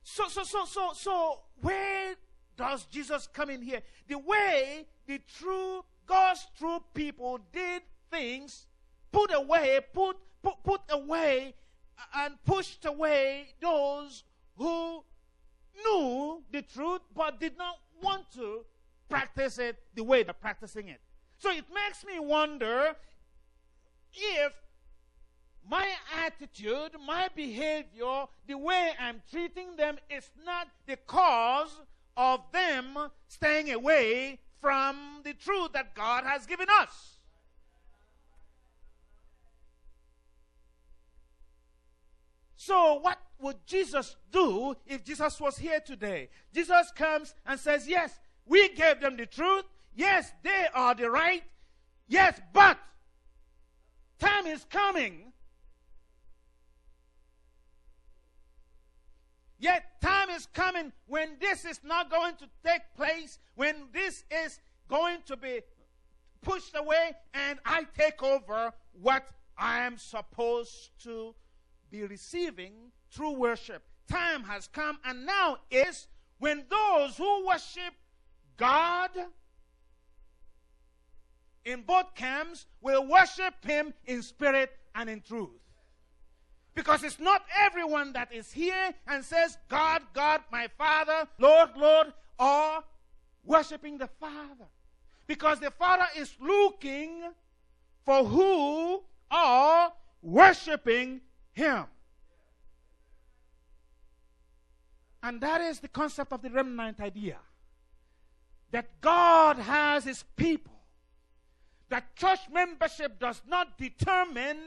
[0.10, 2.16] So, so, so, so, so, where
[2.56, 3.82] does Jesus come in here?
[4.08, 8.68] The way the true, God's true people did things,
[9.12, 11.56] put away, put, put, put away,
[12.16, 14.24] and pushed away those
[14.56, 15.04] who
[15.84, 18.64] knew the truth but did not want to
[19.10, 21.02] practice it the way they're practicing it.
[21.38, 22.96] So it makes me wonder
[24.14, 24.54] if
[25.70, 25.88] my
[26.26, 31.82] attitude, my behavior, the way I'm treating them is not the cause
[32.16, 32.98] of them
[33.28, 37.18] staying away from the truth that God has given us.
[42.56, 46.30] So, what would Jesus do if Jesus was here today?
[46.54, 49.64] Jesus comes and says, Yes, we gave them the truth.
[49.96, 51.44] Yes, they are the right.
[52.08, 52.78] Yes, but
[54.20, 55.32] time is coming
[59.60, 64.60] Yet time is coming when this is not going to take place, when this is
[64.88, 65.62] going to be
[66.42, 69.28] pushed away, and I take over what
[69.58, 71.34] I am supposed to
[71.90, 72.74] be receiving
[73.12, 73.84] through worship.
[74.08, 77.94] Time has come, and now is when those who worship
[78.58, 79.10] God
[81.66, 85.50] in both camps will worship Him in spirit and in truth.
[86.78, 92.14] Because it's not everyone that is here and says, God, God, my Father, Lord, Lord,
[92.38, 92.84] or
[93.44, 94.68] worshiping the Father.
[95.26, 97.24] Because the Father is looking
[98.06, 99.02] for who
[99.32, 101.22] are worshiping
[101.52, 101.86] Him.
[105.24, 107.38] And that is the concept of the remnant idea.
[108.70, 110.78] That God has His people.
[111.90, 114.60] That church membership does not determine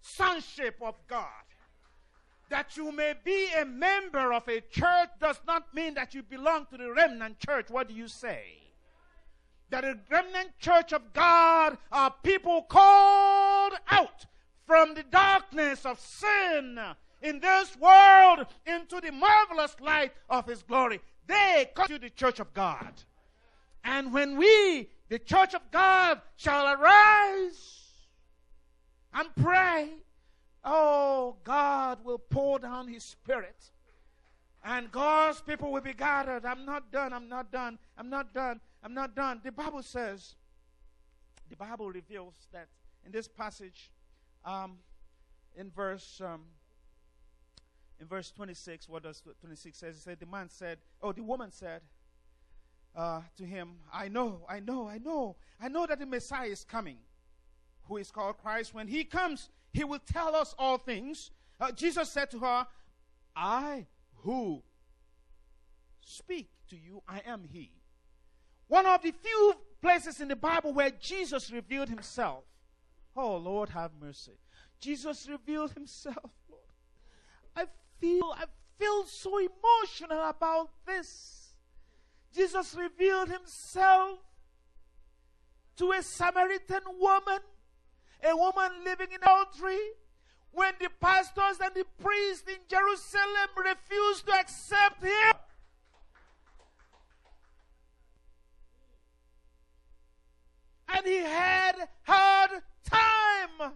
[0.00, 1.26] sonship of God.
[2.48, 6.66] That you may be a member of a church does not mean that you belong
[6.66, 7.70] to the remnant church.
[7.70, 8.42] What do you say?
[9.70, 14.26] That a remnant church of God are people called out
[14.66, 16.78] from the darkness of sin
[17.22, 21.00] in this world into the marvelous light of His glory.
[21.28, 22.92] They to the church of God.
[23.84, 27.79] And when we, the church of God, shall arise
[29.14, 29.90] and pray,
[30.64, 33.70] oh, God will pour down His Spirit.
[34.64, 36.44] And God's people will be gathered.
[36.44, 37.12] I'm not done.
[37.12, 37.78] I'm not done.
[37.96, 38.60] I'm not done.
[38.82, 39.40] I'm not done.
[39.42, 40.34] The Bible says,
[41.48, 42.68] the Bible reveals that
[43.04, 43.90] in this passage,
[44.44, 44.78] um,
[45.56, 46.42] in verse um,
[48.00, 49.96] in verse 26, what does 26 says?
[49.96, 51.82] It said, the man said, oh, the woman said
[52.96, 56.64] uh, to him, I know, I know, I know, I know that the Messiah is
[56.64, 56.96] coming
[57.90, 61.32] who is called Christ, when he comes, he will tell us all things.
[61.60, 62.66] Uh, Jesus said to her,
[63.34, 63.86] I
[64.22, 64.62] who
[66.00, 67.72] speak to you, I am he.
[68.68, 72.44] One of the few places in the Bible where Jesus revealed himself.
[73.16, 74.38] Oh, Lord, have mercy.
[74.78, 76.62] Jesus revealed himself, Lord.
[77.56, 77.64] I
[78.00, 78.44] feel, I
[78.78, 81.54] feel so emotional about this.
[82.32, 84.20] Jesus revealed himself
[85.76, 87.40] to a Samaritan woman
[88.28, 89.78] a woman living in adultery,
[90.52, 95.34] when the pastors and the priests in Jerusalem refused to accept him.
[100.88, 102.50] And he had hard
[102.84, 103.72] time.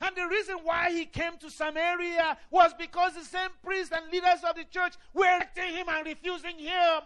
[0.00, 4.44] And the reason why he came to Samaria was because the same priests and leaders
[4.48, 7.02] of the church were rejecting him and refusing him.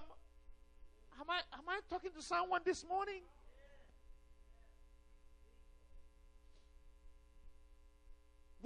[1.20, 3.22] Am I, am I talking to someone this morning?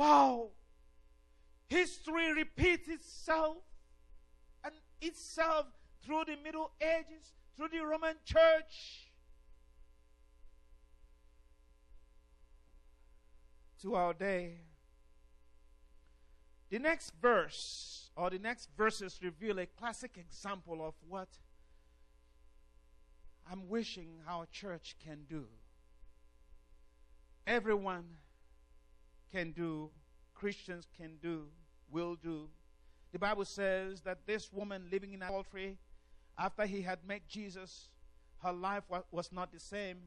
[0.02, 0.48] Wow.
[1.68, 3.58] History repeats itself
[4.64, 5.66] and itself
[6.04, 9.12] through the Middle Ages, through the Roman Church.
[13.82, 14.62] To our day.
[16.70, 21.28] The next verse, or the next verses, reveal a classic example of what
[23.48, 25.46] I'm wishing our church can do.
[27.46, 28.16] Everyone
[29.32, 29.90] can do,
[30.34, 31.46] Christians can do,
[31.90, 32.48] will do.
[33.12, 35.76] The Bible says that this woman living in adultery,
[36.38, 37.88] after he had met Jesus,
[38.42, 39.98] her life wa- was not the same.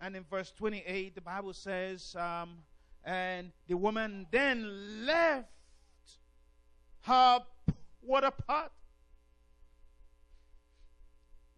[0.00, 2.58] And in verse 28, the Bible says, um,
[3.04, 5.48] and the woman then left
[7.02, 7.40] her
[8.02, 8.72] water pot,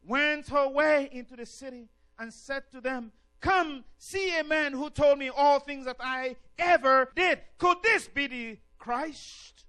[0.06, 4.90] went her way into the city, and said to them, Come, see a man who
[4.90, 7.40] told me all things that I ever did.
[7.58, 9.64] Could this be the Christ?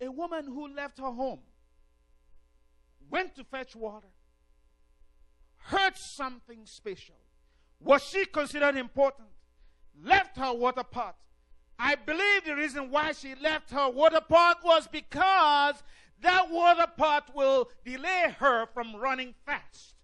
[0.00, 1.40] A woman who left her home,
[3.08, 4.08] went to fetch water,
[5.56, 7.16] heard something special.
[7.80, 9.28] Was she considered important?
[10.02, 11.16] Left her water pot.
[11.78, 15.82] I believe the reason why she left her water pot was because
[16.22, 19.94] that water pot will delay her from running fast.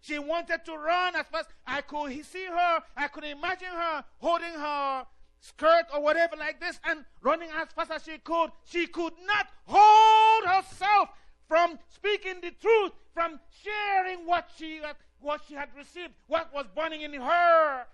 [0.00, 1.48] She wanted to run as fast.
[1.66, 5.06] I could see her, I could imagine her holding her
[5.40, 8.50] skirt or whatever like this and running as fast as she could.
[8.64, 11.10] She could not hold herself
[11.48, 14.80] from speaking the truth, from sharing what she
[15.20, 17.84] what she had received, what was burning in her.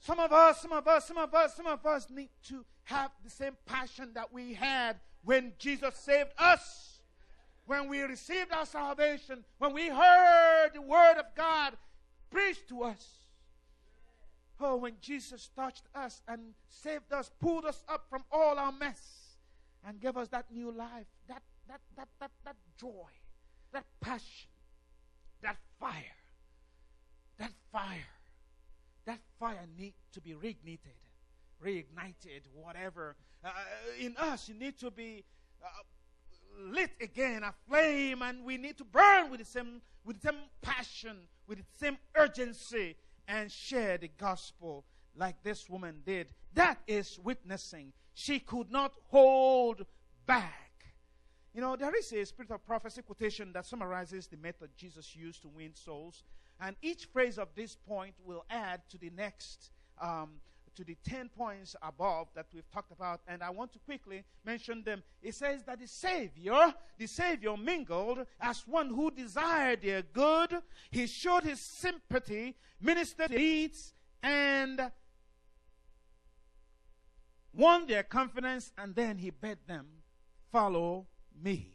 [0.00, 3.10] Some of us, some of us, some of us, some of us need to have
[3.22, 6.89] the same passion that we had when Jesus saved us
[7.70, 11.74] when we received our salvation, when we heard the word of God
[12.28, 13.06] preached to us.
[14.58, 19.36] Oh, when Jesus touched us and saved us, pulled us up from all our mess,
[19.86, 23.08] and gave us that new life, that that that that that joy,
[23.72, 24.50] that passion,
[25.40, 26.18] that fire,
[27.38, 28.18] that fire,
[29.06, 30.98] that fire need to be reignited,
[31.64, 33.14] reignited, whatever.
[33.44, 33.50] Uh,
[34.00, 35.22] in us, you need to be
[35.64, 35.68] uh,
[36.58, 40.40] lit again, a flame, and we need to burn with the same, with the same
[40.62, 42.96] passion, with the same urgency,
[43.28, 44.84] and share the gospel
[45.16, 46.32] like this woman did.
[46.54, 47.92] That is witnessing.
[48.14, 49.86] She could not hold
[50.26, 50.70] back.
[51.54, 55.42] You know, there is a spirit of prophecy quotation that summarizes the method Jesus used
[55.42, 56.22] to win souls.
[56.60, 59.70] And each phrase of this point will add to the next
[60.00, 60.40] um,
[60.76, 64.82] to the 10 points above that we've talked about, and I want to quickly mention
[64.82, 65.02] them.
[65.22, 70.56] It says that the Savior, the Savior mingled as one who desired their good.
[70.90, 74.90] He showed his sympathy, ministered needs, and
[77.52, 79.86] won their confidence, and then he bade them,
[80.52, 81.06] Follow
[81.42, 81.74] me.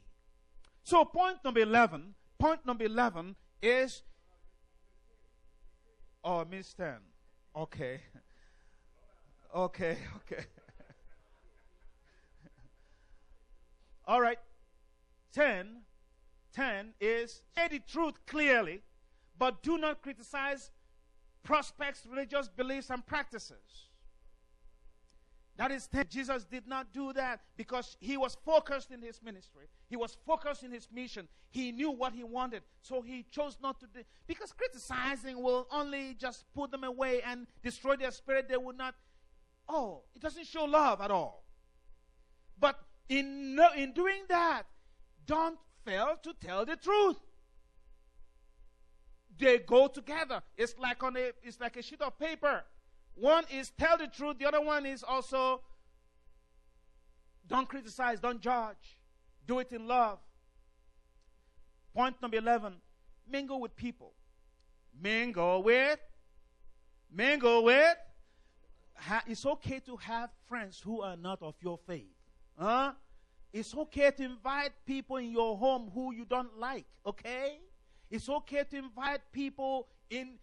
[0.83, 4.03] So, point number 11, point number 11 is,
[6.23, 6.95] oh, Miss 10.
[7.55, 8.01] Okay.
[9.55, 10.43] Okay, okay.
[14.05, 14.37] All right.
[15.33, 15.81] 10.
[16.53, 18.81] 10 is say the truth clearly,
[19.37, 20.71] but do not criticize
[21.43, 23.89] prospects, religious beliefs, and practices.
[25.57, 26.05] That is, 10.
[26.09, 29.67] Jesus did not do that because he was focused in his ministry.
[29.87, 31.29] He was focused in his mission.
[31.49, 34.01] He knew what he wanted, so he chose not to do.
[34.27, 38.49] Because criticizing will only just put them away and destroy their spirit.
[38.49, 38.95] They would not
[39.67, 41.43] Oh, it doesn't show love at all.
[42.59, 44.63] But in, in doing that,
[45.25, 47.17] don't fail to tell the truth.
[49.37, 50.41] They go together.
[50.57, 52.63] It's like on a it's like a sheet of paper.
[53.15, 55.61] One is tell the truth, the other one is also
[57.47, 58.97] don't criticize, don't judge.
[59.45, 60.19] Do it in love.
[61.93, 62.75] Point number 11
[63.29, 64.13] mingle with people.
[64.99, 65.99] Mingle with,
[67.11, 67.97] mingle with
[68.95, 72.15] ha- it's okay to have friends who are not of your faith.
[72.57, 72.93] Huh?
[73.53, 77.59] It's okay to invite people in your home who you don't like, okay?
[78.11, 80.37] It's okay to invite people in,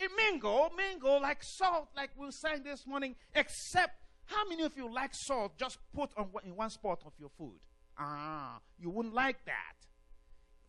[0.00, 3.94] in mingle, mingle like salt, like we sang this morning, except
[4.24, 7.60] how many of you like salt just put on in one spot of your food?
[7.98, 9.74] Ah, you wouldn't like that.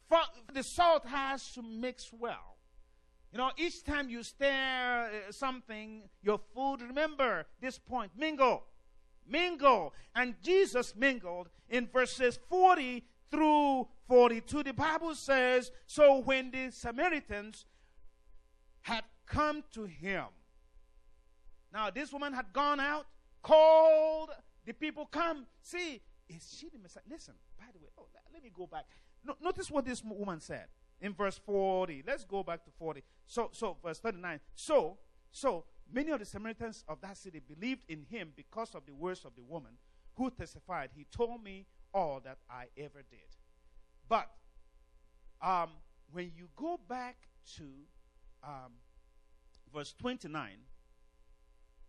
[0.08, 0.20] For
[0.54, 2.57] the salt has to mix well.
[3.32, 8.64] You know, each time you stare uh, something, your food, remember this point mingle.
[9.28, 9.94] Mingle.
[10.16, 14.64] And Jesus mingled in verses 40 through 42.
[14.64, 17.66] The Bible says, So when the Samaritans
[18.82, 20.26] had come to him,
[21.74, 23.08] now this woman had gone out,
[23.42, 24.30] called
[24.66, 27.04] the people, Come, see, is she the Messiah?
[27.10, 28.86] Listen, by the way, oh, let me go back.
[29.26, 30.68] No, notice what this woman said
[31.02, 32.04] in verse 40.
[32.06, 33.04] Let's go back to 40.
[33.26, 34.40] So, so verse 39.
[34.56, 34.98] So,
[35.32, 39.26] so many of the Samaritans of that city believed in him because of the words
[39.26, 39.72] of the woman
[40.16, 43.20] who testified, He told me all that I ever did.
[44.10, 44.30] But
[45.42, 45.70] um,
[46.12, 47.16] when you go back
[47.58, 47.64] to
[48.44, 48.74] um,
[49.74, 50.50] verse 29,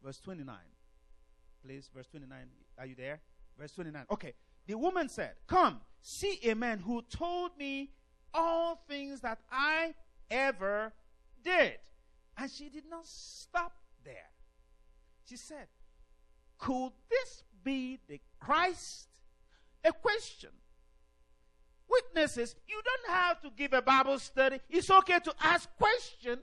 [0.05, 0.57] verse 29,
[1.65, 2.39] please, verse 29,
[2.79, 3.21] are you there?
[3.59, 4.05] Verse 29.
[4.11, 4.35] Okay.
[4.67, 7.91] The woman said, Come, see a man who told me
[8.35, 9.95] all things that I
[10.31, 10.93] ever
[11.43, 11.75] did.
[12.37, 14.31] And she did not stop there.
[15.25, 15.67] She said,
[16.59, 19.09] Could this be the Christ?
[19.85, 20.51] A question.
[21.89, 22.55] witnesses.
[22.69, 24.61] You don't have to give a Bible study.
[24.69, 26.41] It's okay to ask question.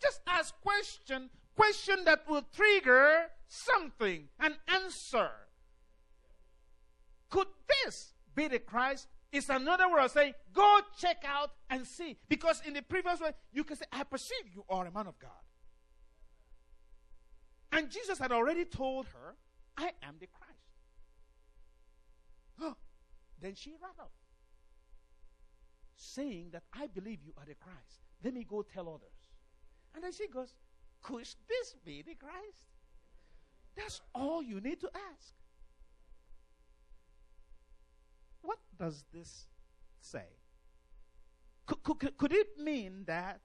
[0.00, 5.30] Just ask question, question that will trigger something, an answer.
[7.30, 9.08] Could this be the Christ?
[9.32, 12.16] It's another word of saying, go check out and see.
[12.28, 15.18] Because in the previous way, you can say, I perceive you are a man of
[15.18, 15.30] God.
[17.72, 19.36] And Jesus had already told her,
[19.76, 20.46] I am the Christ.
[23.42, 24.12] then she ran up,
[25.96, 28.00] saying that I believe you are the Christ.
[28.24, 29.10] Let me go tell others.
[29.94, 30.54] And then she goes,
[31.02, 32.70] Could this be the Christ?
[33.76, 35.34] That's all you need to ask.
[38.46, 39.48] What does this
[40.00, 40.26] say?
[41.66, 43.40] Could, could, could it mean that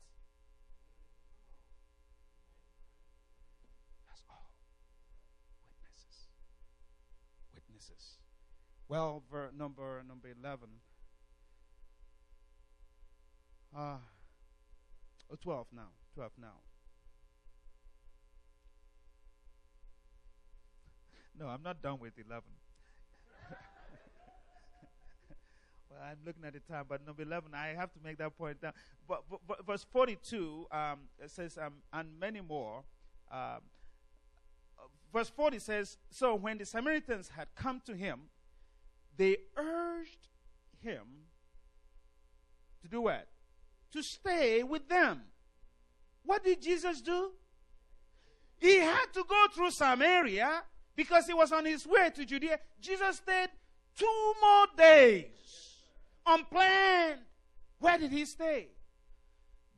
[4.07, 4.51] that's all?
[5.67, 6.29] Witnesses.
[7.55, 8.19] Witnesses.
[8.87, 10.69] Well, ver, number number eleven.
[13.75, 13.97] Uh,
[15.31, 15.87] oh, 12 now.
[16.13, 16.59] 12 now.
[21.39, 22.43] No, I'm not done with 11.
[25.91, 28.61] Well, I'm looking at the time, but number 11, I have to make that point
[28.61, 28.73] down.
[29.07, 32.83] But, but, but verse 42 um, says, um, and many more.
[33.31, 33.61] Um,
[35.13, 38.21] verse 40 says, So when the Samaritans had come to him,
[39.17, 40.29] they urged
[40.81, 41.03] him
[42.81, 43.27] to do what?
[43.93, 45.21] To stay with them.
[46.23, 47.31] What did Jesus do?
[48.57, 50.63] He had to go through Samaria
[50.95, 52.59] because he was on his way to Judea.
[52.79, 53.49] Jesus stayed
[53.97, 55.60] two more days
[56.25, 57.21] unplanned.
[57.79, 58.67] Where did he stay?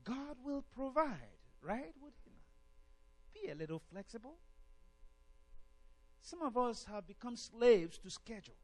[0.04, 1.94] God will provide, right?
[2.02, 3.41] Would he not?
[3.41, 4.36] Be a little flexible.
[6.22, 8.56] Some of us have become slaves to schedule.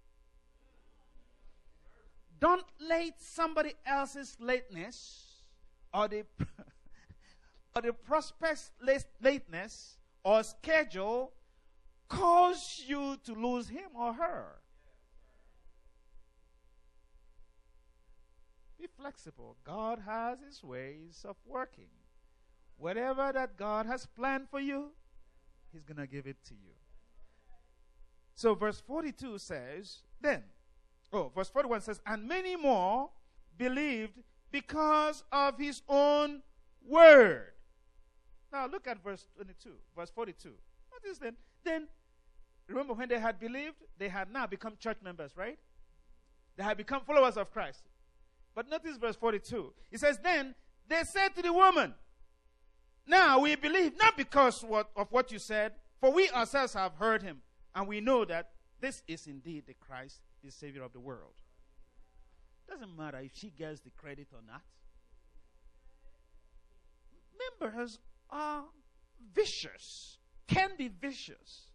[2.40, 5.44] Don't let somebody else's lateness
[5.94, 6.24] or the
[7.76, 8.72] or the prospect's
[9.22, 11.34] lateness or schedule
[12.08, 14.56] cause you to lose him or her.
[19.00, 19.56] Flexible.
[19.64, 21.90] God has his ways of working.
[22.78, 24.90] Whatever that God has planned for you,
[25.72, 26.74] he's going to give it to you.
[28.36, 30.44] So, verse 42 says, Then,
[31.12, 33.10] oh, verse 41 says, And many more
[33.58, 34.14] believed
[34.52, 36.42] because of his own
[36.88, 37.52] word.
[38.52, 40.52] Now, look at verse 22, verse 42.
[40.90, 41.36] What is then?
[41.64, 41.88] Then
[42.70, 45.58] Remember, when they had believed, they had now become church members, right?
[46.56, 47.82] They had become followers of Christ.
[48.56, 49.74] But notice verse 42.
[49.92, 50.56] It says, Then
[50.88, 51.94] they said to the woman,
[53.08, 57.24] Now we believe, not because what, of what you said, for we ourselves have heard
[57.24, 57.42] him,
[57.76, 61.34] and we know that this is indeed the Christ, the Savior of the world.
[62.70, 64.62] Doesn't matter if she gets the credit or not.
[67.60, 68.64] Members are
[69.34, 71.72] vicious, can be vicious.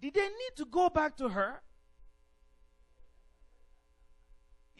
[0.00, 1.60] Did they need to go back to her?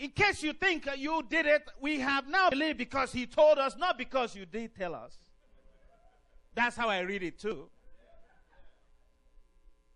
[0.00, 3.76] In case you think you did it, we have now believed because he told us,
[3.76, 5.18] not because you did tell us.
[6.54, 7.68] That's how I read it too.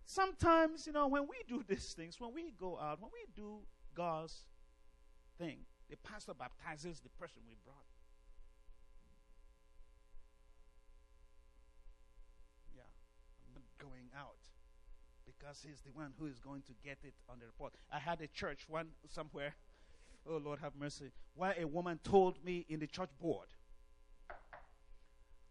[0.05, 3.61] Sometimes, you know, when we do these things, when we go out, when we do
[3.95, 4.45] God's
[5.39, 7.87] thing, the pastor baptizes the person we brought.
[12.77, 12.83] Yeah,
[13.47, 14.37] I'm not going out
[15.25, 17.73] because he's the one who is going to get it on the report.
[17.91, 19.55] I had a church one somewhere.
[20.29, 21.11] Oh Lord have mercy.
[21.35, 23.47] Why a woman told me in the church board,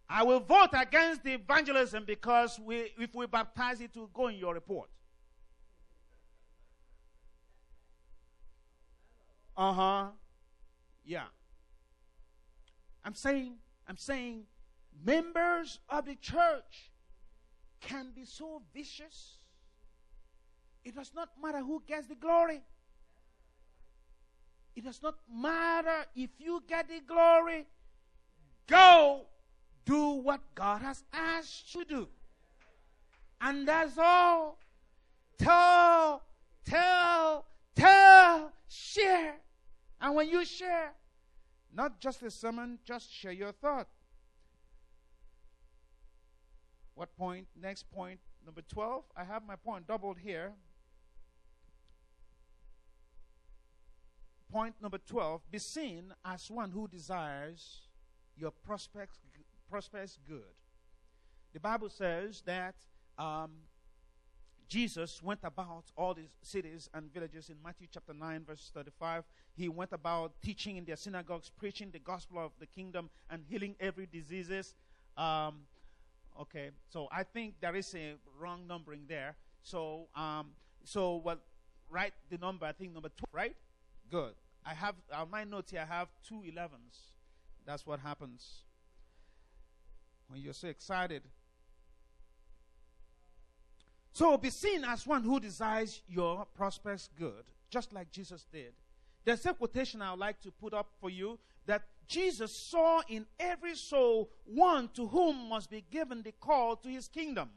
[0.09, 4.35] I will vote against the evangelism because we, if we baptize it, will go in
[4.35, 4.89] your report.
[9.55, 10.05] Uh huh.
[11.05, 11.25] Yeah.
[13.05, 13.55] I'm saying,
[13.87, 14.43] I'm saying,
[15.05, 16.91] members of the church
[17.81, 19.37] can be so vicious
[20.85, 22.61] it does not matter who gets the glory.
[24.75, 27.65] It does not matter if you get the glory.
[28.67, 29.25] Go
[29.85, 32.07] do what God has asked you to do.
[33.41, 34.57] And that's all.
[35.37, 36.23] Tell,
[36.65, 37.45] tell,
[37.75, 39.35] tell, share.
[39.99, 40.93] And when you share,
[41.73, 43.87] not just a sermon, just share your thought.
[46.95, 47.47] What point?
[47.59, 49.03] Next point, number 12.
[49.17, 50.53] I have my point doubled here.
[54.53, 57.87] Point number 12 be seen as one who desires
[58.37, 59.17] your prospects,
[59.67, 60.53] prospects good.
[61.53, 62.75] The Bible says that
[63.17, 63.49] um,
[64.67, 69.23] Jesus went about all these cities and villages in Matthew chapter 9, verse 35.
[69.55, 73.75] He went about teaching in their synagogues, preaching the gospel of the kingdom, and healing
[73.79, 74.75] every diseases.
[75.17, 75.61] Um,
[76.39, 79.35] okay, so I think there is a wrong numbering there.
[79.63, 80.51] So, um,
[80.83, 81.39] so well,
[81.89, 82.67] write the number.
[82.67, 83.55] I think number two, right?
[84.11, 84.35] Good.
[84.65, 85.85] I have on my notes here.
[85.89, 87.11] I have two 11s.
[87.65, 88.63] That's what happens
[90.27, 91.23] when you're so excited.
[94.13, 98.73] So be seen as one who desires your prospects good, just like Jesus did.
[99.25, 103.25] There's a quotation I would like to put up for you that Jesus saw in
[103.39, 107.49] every soul one to whom must be given the call to his kingdom.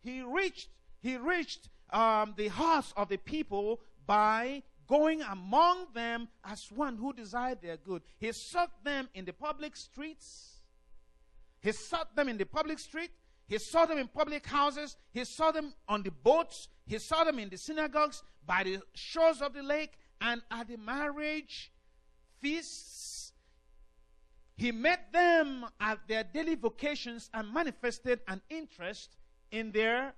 [0.00, 0.68] He reached,
[1.00, 7.12] he reached um, the hearts of the people by going among them as one who
[7.12, 8.02] desired their good.
[8.18, 10.62] He sought them in the public streets.
[11.60, 13.10] He sought them in the public street.
[13.46, 14.96] He saw them in public houses.
[15.12, 16.68] He saw them on the boats.
[16.86, 20.76] He saw them in the synagogues, by the shores of the lake, and at the
[20.76, 21.70] marriage
[22.40, 23.32] feasts.
[24.56, 29.16] He met them at their daily vocations and manifested an interest
[29.52, 30.14] in their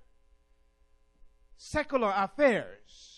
[1.57, 3.10] secular affairs.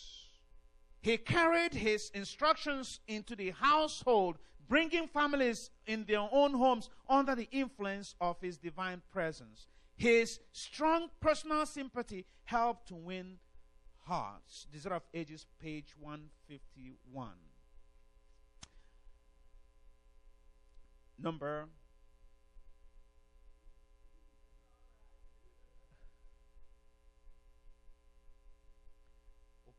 [1.03, 4.37] He carried his instructions into the household,
[4.69, 9.67] bringing families in their own homes under the influence of his divine presence.
[9.97, 13.37] His strong personal sympathy helped to win
[14.05, 14.65] hearts.
[14.71, 17.31] Desire of Ages, page 151.
[21.19, 21.67] Number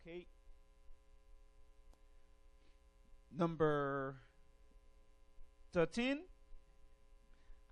[0.07, 0.27] Okay.
[3.37, 4.17] Number
[5.73, 6.21] 13.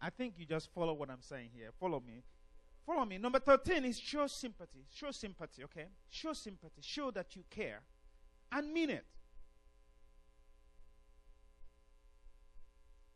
[0.00, 1.70] I think you just follow what I'm saying here.
[1.78, 2.24] Follow me.
[2.84, 3.18] Follow me.
[3.18, 4.84] Number 13 is show sympathy.
[4.92, 5.86] Show sympathy, okay?
[6.10, 6.80] Show sympathy.
[6.80, 7.82] Show that you care
[8.50, 9.04] and mean it.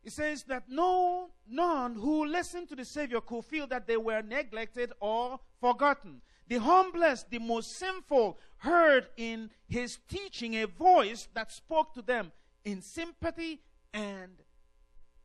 [0.03, 4.21] It says that no none who listened to the Savior could feel that they were
[4.21, 6.21] neglected or forgotten.
[6.47, 12.31] The humblest, the most sinful, heard in his teaching a voice that spoke to them
[12.63, 13.61] in sympathy
[13.93, 14.43] and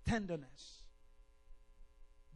[0.07, 0.83] tenderness.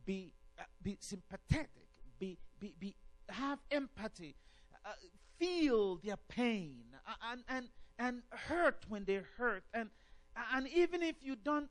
[0.05, 1.77] Be, uh, be sympathetic
[2.19, 2.95] be, be, be
[3.29, 4.37] have empathy,
[4.85, 4.91] uh,
[5.39, 7.69] feel their pain, uh, and, and,
[7.99, 9.65] and hurt when they hurt.
[9.75, 9.91] And,
[10.55, 11.69] and even if you don't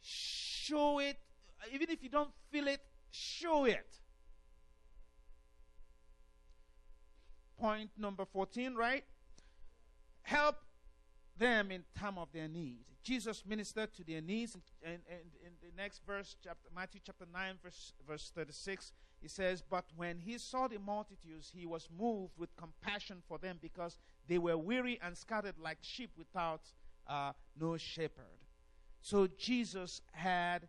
[0.00, 1.18] show it,
[1.72, 2.80] even if you don't feel it,
[3.10, 4.00] show it.
[7.58, 9.04] Point number 14, right?
[10.22, 10.56] Help
[11.36, 12.84] them in time of their need.
[13.02, 14.56] Jesus ministered to their needs.
[14.82, 19.86] And in, the next verse, chapter, Matthew chapter 9, verse, verse 36, he says, But
[19.96, 23.96] when he saw the multitudes, he was moved with compassion for them because
[24.28, 26.62] they were weary and scattered like sheep without
[27.08, 28.38] uh, no shepherd.
[29.00, 30.68] So Jesus had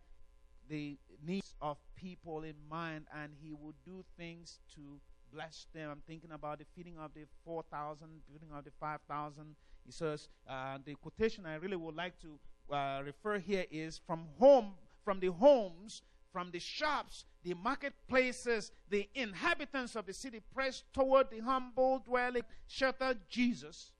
[0.70, 5.00] the needs of people in mind and he would do things to
[5.34, 5.90] bless them.
[5.90, 9.56] I'm thinking about the feeding of the 4,000, feeding of the 5,000.
[9.86, 14.28] He says, uh, the quotation I really would like to uh, refer here is from
[14.40, 14.74] home,
[15.04, 16.02] from the homes
[16.32, 22.44] from the shops, the marketplaces, the inhabitants of the city pressed toward the humble dwelling,
[22.68, 23.92] sheltered Jesus.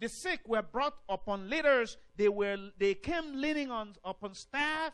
[0.00, 1.96] The sick were brought upon litters.
[2.16, 4.92] They were they came leaning on upon staff.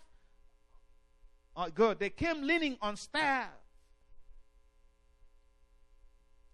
[1.56, 1.98] Oh, good.
[1.98, 3.48] They came leaning on staff.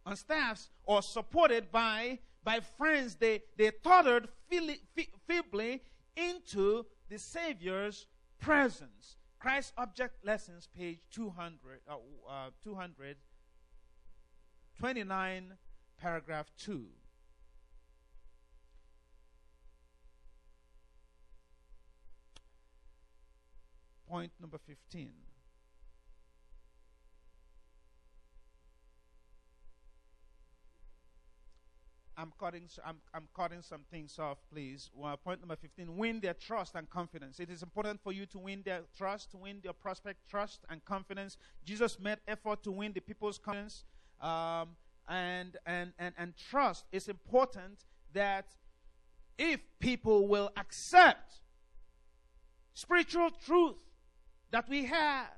[0.06, 3.16] On staffs or supported by by friends.
[3.16, 5.82] They they tottered feebly
[6.16, 8.06] into the Savior's
[8.38, 9.16] presence.
[9.38, 11.96] Christ Object Lessons, page 200, uh,
[12.28, 15.52] uh, 229,
[16.00, 16.86] paragraph 2.
[24.08, 25.25] Point number 15.
[32.16, 34.90] I'm cutting, I'm, I'm cutting some things off, please.
[34.94, 37.40] Well, point number 15 win their trust and confidence.
[37.40, 40.84] It is important for you to win their trust, to win their prospect trust and
[40.84, 41.36] confidence.
[41.64, 43.84] Jesus made effort to win the people's confidence
[44.20, 44.76] um,
[45.08, 46.86] and, and, and, and trust.
[46.90, 47.84] It's important
[48.14, 48.46] that
[49.38, 51.40] if people will accept
[52.72, 53.76] spiritual truth
[54.50, 55.28] that we have,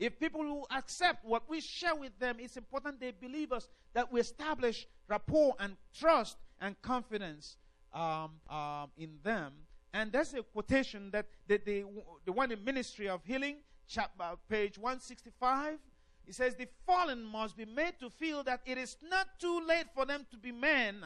[0.00, 4.10] if people will accept what we share with them, it's important they believe us that
[4.10, 7.58] we establish rapport and trust and confidence
[7.92, 9.52] um, um, in them.
[9.92, 11.84] And that's a quotation that the, the,
[12.24, 13.56] the one in Ministry of Healing,
[13.88, 15.78] chapter, page 165.
[16.24, 19.86] He says the fallen must be made to feel that it is not too late
[19.94, 21.04] for them to be men.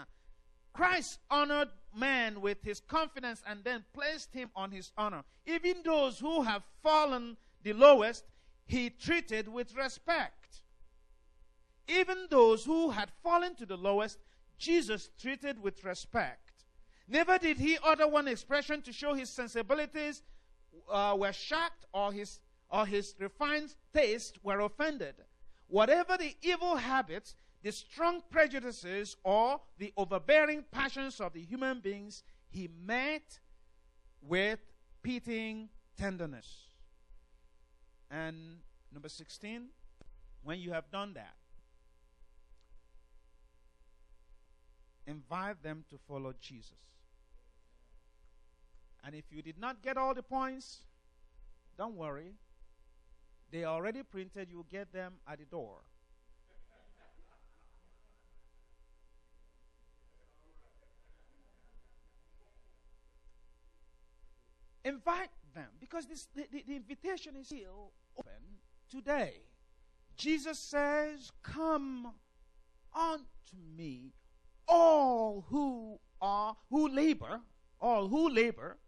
[0.72, 5.24] Christ honored man with his confidence and then placed him on his honor.
[5.46, 8.24] Even those who have fallen the lowest,
[8.66, 10.62] he treated with respect.
[11.86, 14.18] Even those who had fallen to the lowest,
[14.58, 16.64] Jesus treated with respect.
[17.06, 20.22] Never did he utter one expression to show his sensibilities
[20.90, 25.14] uh, were shocked or his, or his refined taste were offended.
[25.68, 32.22] Whatever the evil habits, the strong prejudices, or the overbearing passions of the human beings,
[32.48, 33.38] he met
[34.22, 34.58] with
[35.02, 35.68] pitying
[35.98, 36.68] tenderness.
[38.10, 38.36] And
[38.92, 39.68] number 16,
[40.42, 41.34] when you have done that,
[45.06, 46.72] invite them to follow Jesus.
[49.04, 50.80] And if you did not get all the points,
[51.76, 52.32] don't worry.
[53.50, 55.78] They already printed, you get them at the door.
[64.84, 68.32] Invite them because this, the, the, the invitation is still open
[68.90, 69.34] today.
[70.16, 72.12] Jesus says, Come
[72.94, 73.24] unto
[73.76, 74.12] me,
[74.68, 77.40] all who are, who labor,
[77.80, 78.78] all who labor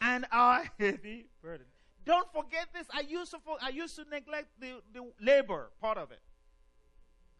[0.00, 1.66] and are heavy burden.
[2.04, 2.86] Don't forget this.
[2.92, 6.20] I used to, I used to neglect the, the labor part of it.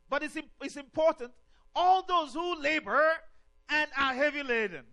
[0.09, 1.33] But it's, it's important.
[1.75, 3.13] All those who labor
[3.69, 4.85] and are heavy laden.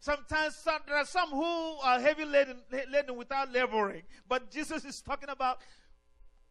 [0.00, 4.02] Sometimes some, there are some who are heavy laden, laden without laboring.
[4.28, 5.58] But Jesus is talking about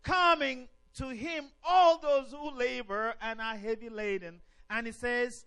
[0.03, 0.67] coming
[0.97, 4.41] to him, all those who labor and are heavy laden.
[4.69, 5.45] And he says,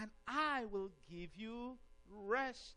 [0.00, 1.78] and I will give you
[2.10, 2.74] rest.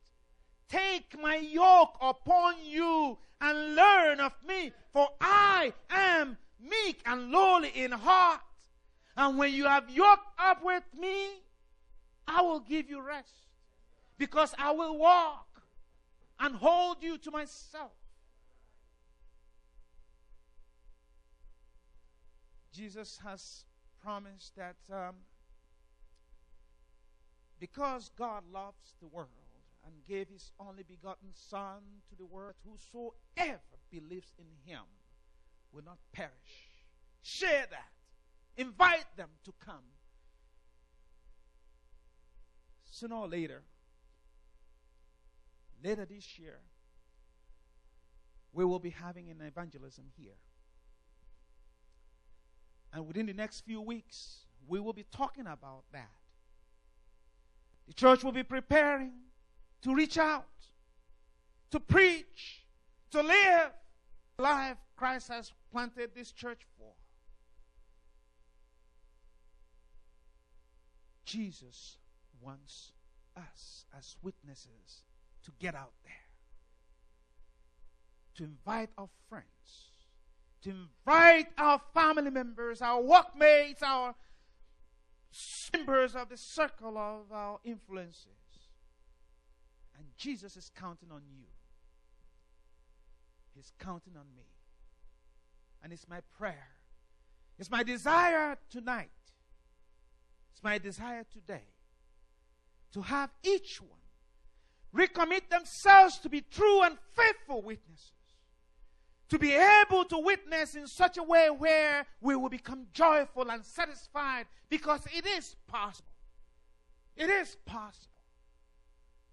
[0.69, 7.69] Take my yoke upon you and learn of me, for I am meek and lowly
[7.69, 8.41] in heart.
[9.15, 11.29] And when you have yoked up with me,
[12.27, 13.46] I will give you rest.
[14.17, 15.61] Because I will walk
[16.39, 17.91] and hold you to myself.
[22.73, 23.65] Jesus has
[24.03, 25.15] promised that um,
[27.59, 29.29] because God loves the world,
[29.87, 31.79] and gave his only begotten Son
[32.09, 34.83] to the world, whosoever believes in him
[35.71, 36.31] will not perish.
[37.21, 37.91] Share that.
[38.57, 39.87] Invite them to come.
[42.91, 43.63] Sooner or later,
[45.83, 46.59] later this year,
[48.53, 50.37] we will be having an evangelism here.
[52.93, 56.09] And within the next few weeks, we will be talking about that.
[57.87, 59.11] The church will be preparing
[59.83, 60.47] to reach out,
[61.71, 62.65] to preach,
[63.11, 63.71] to live
[64.39, 66.91] life Christ has planted this church for.
[71.25, 71.97] Jesus
[72.41, 72.91] wants
[73.35, 75.03] us as witnesses
[75.47, 76.13] to get out there,
[78.35, 79.45] to invite our friends,
[80.61, 84.13] to invite our family members, our workmates, our
[85.73, 88.37] members of the circle of our influences
[89.97, 91.45] and Jesus is counting on you.
[93.55, 94.43] He's counting on me.
[95.83, 96.69] And it's my prayer.
[97.57, 99.09] It's my desire tonight.
[100.53, 101.63] It's my desire today
[102.93, 103.99] to have each one
[104.97, 108.11] recommit themselves to be true and faithful witnesses.
[109.29, 113.63] To be able to witness in such a way where we will become joyful and
[113.63, 116.07] satisfied because it is possible.
[117.15, 118.13] It is possible.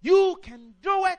[0.01, 1.17] You can do it.